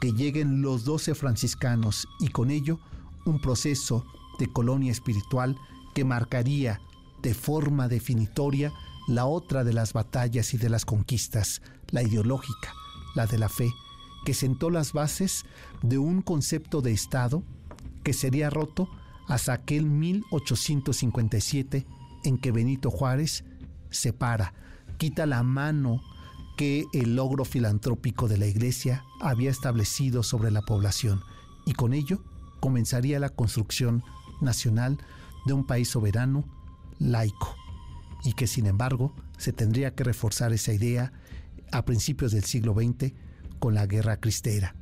que 0.00 0.12
lleguen 0.12 0.62
los 0.62 0.84
doce 0.84 1.14
franciscanos 1.14 2.06
y 2.20 2.28
con 2.28 2.50
ello 2.50 2.78
un 3.24 3.40
proceso 3.40 4.06
de 4.38 4.46
colonia 4.52 4.92
espiritual 4.92 5.56
que 5.94 6.04
marcaría 6.04 6.80
de 7.22 7.34
forma 7.34 7.88
definitoria 7.88 8.72
la 9.08 9.26
otra 9.26 9.64
de 9.64 9.72
las 9.72 9.92
batallas 9.92 10.54
y 10.54 10.58
de 10.58 10.68
las 10.68 10.84
conquistas, 10.84 11.62
la 11.90 12.02
ideológica, 12.02 12.72
la 13.14 13.26
de 13.26 13.38
la 13.38 13.48
fe, 13.48 13.72
que 14.24 14.34
sentó 14.34 14.70
las 14.70 14.92
bases 14.92 15.44
de 15.82 15.98
un 15.98 16.22
concepto 16.22 16.80
de 16.80 16.92
Estado 16.92 17.42
que 18.02 18.12
sería 18.12 18.50
roto 18.50 18.88
hasta 19.26 19.52
aquel 19.52 19.86
1857 19.86 21.86
en 22.24 22.38
que 22.38 22.52
Benito 22.52 22.90
Juárez 22.90 23.44
separa, 23.90 24.54
quita 24.96 25.26
la 25.26 25.42
mano 25.42 26.02
que 26.56 26.84
el 26.92 27.14
logro 27.14 27.44
filantrópico 27.44 28.26
de 28.26 28.38
la 28.38 28.46
Iglesia 28.46 29.04
había 29.20 29.50
establecido 29.50 30.22
sobre 30.22 30.50
la 30.50 30.62
población 30.62 31.22
y 31.64 31.74
con 31.74 31.92
ello 31.92 32.24
comenzaría 32.60 33.20
la 33.20 33.28
construcción 33.28 34.02
nacional 34.40 34.98
de 35.46 35.52
un 35.52 35.66
país 35.66 35.88
soberano, 35.88 36.44
laico, 36.98 37.54
y 38.24 38.32
que 38.32 38.46
sin 38.46 38.66
embargo 38.66 39.14
se 39.36 39.52
tendría 39.52 39.94
que 39.94 40.04
reforzar 40.04 40.52
esa 40.52 40.72
idea 40.72 41.12
a 41.70 41.84
principios 41.84 42.32
del 42.32 42.44
siglo 42.44 42.74
XX 42.74 43.12
con 43.58 43.74
la 43.74 43.86
guerra 43.86 44.18
cristera. 44.18 44.74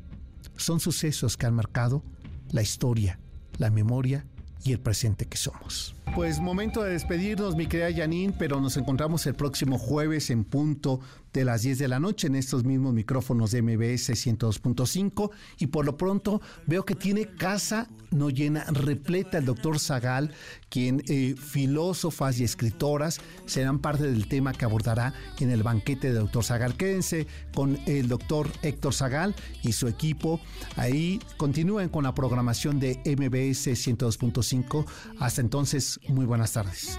Son 0.56 0.80
sucesos 0.80 1.36
que 1.36 1.46
han 1.46 1.54
marcado 1.54 2.02
la 2.50 2.62
historia, 2.62 3.18
la 3.58 3.70
memoria 3.70 4.26
y 4.64 4.72
el 4.72 4.80
presente 4.80 5.26
que 5.26 5.36
somos. 5.36 5.94
Pues 6.14 6.40
momento 6.40 6.82
de 6.82 6.92
despedirnos, 6.92 7.56
mi 7.56 7.66
querida 7.66 7.92
Janine, 7.94 8.34
pero 8.38 8.60
nos 8.60 8.76
encontramos 8.76 9.26
el 9.26 9.34
próximo 9.34 9.78
jueves 9.78 10.30
en 10.30 10.44
punto 10.44 11.00
de 11.36 11.44
las 11.44 11.60
10 11.62 11.78
de 11.78 11.88
la 11.88 12.00
noche 12.00 12.28
en 12.28 12.34
estos 12.34 12.64
mismos 12.64 12.94
micrófonos 12.94 13.50
de 13.50 13.60
MBS 13.60 14.08
102.5 14.08 15.30
y 15.58 15.66
por 15.66 15.84
lo 15.84 15.98
pronto 15.98 16.40
veo 16.66 16.86
que 16.86 16.94
tiene 16.94 17.26
casa 17.26 17.88
no 18.10 18.30
llena, 18.30 18.64
repleta 18.64 19.36
el 19.36 19.44
doctor 19.44 19.78
Zagal, 19.78 20.32
quien 20.70 21.02
eh, 21.08 21.34
filósofas 21.36 22.40
y 22.40 22.44
escritoras 22.44 23.20
serán 23.44 23.80
parte 23.80 24.04
del 24.04 24.28
tema 24.28 24.54
que 24.54 24.64
abordará 24.64 25.12
en 25.38 25.50
el 25.50 25.62
banquete 25.62 26.08
del 26.08 26.22
doctor 26.22 26.44
Zagal. 26.44 26.76
Quédense 26.76 27.26
con 27.54 27.78
el 27.86 28.08
doctor 28.08 28.50
Héctor 28.62 28.94
Zagal 28.94 29.34
y 29.62 29.72
su 29.72 29.88
equipo. 29.88 30.40
Ahí 30.76 31.20
continúen 31.36 31.90
con 31.90 32.04
la 32.04 32.14
programación 32.14 32.80
de 32.80 32.96
MBS 33.04 33.66
102.5. 33.68 34.86
Hasta 35.18 35.42
entonces, 35.42 36.00
muy 36.08 36.24
buenas 36.24 36.52
tardes. 36.52 36.98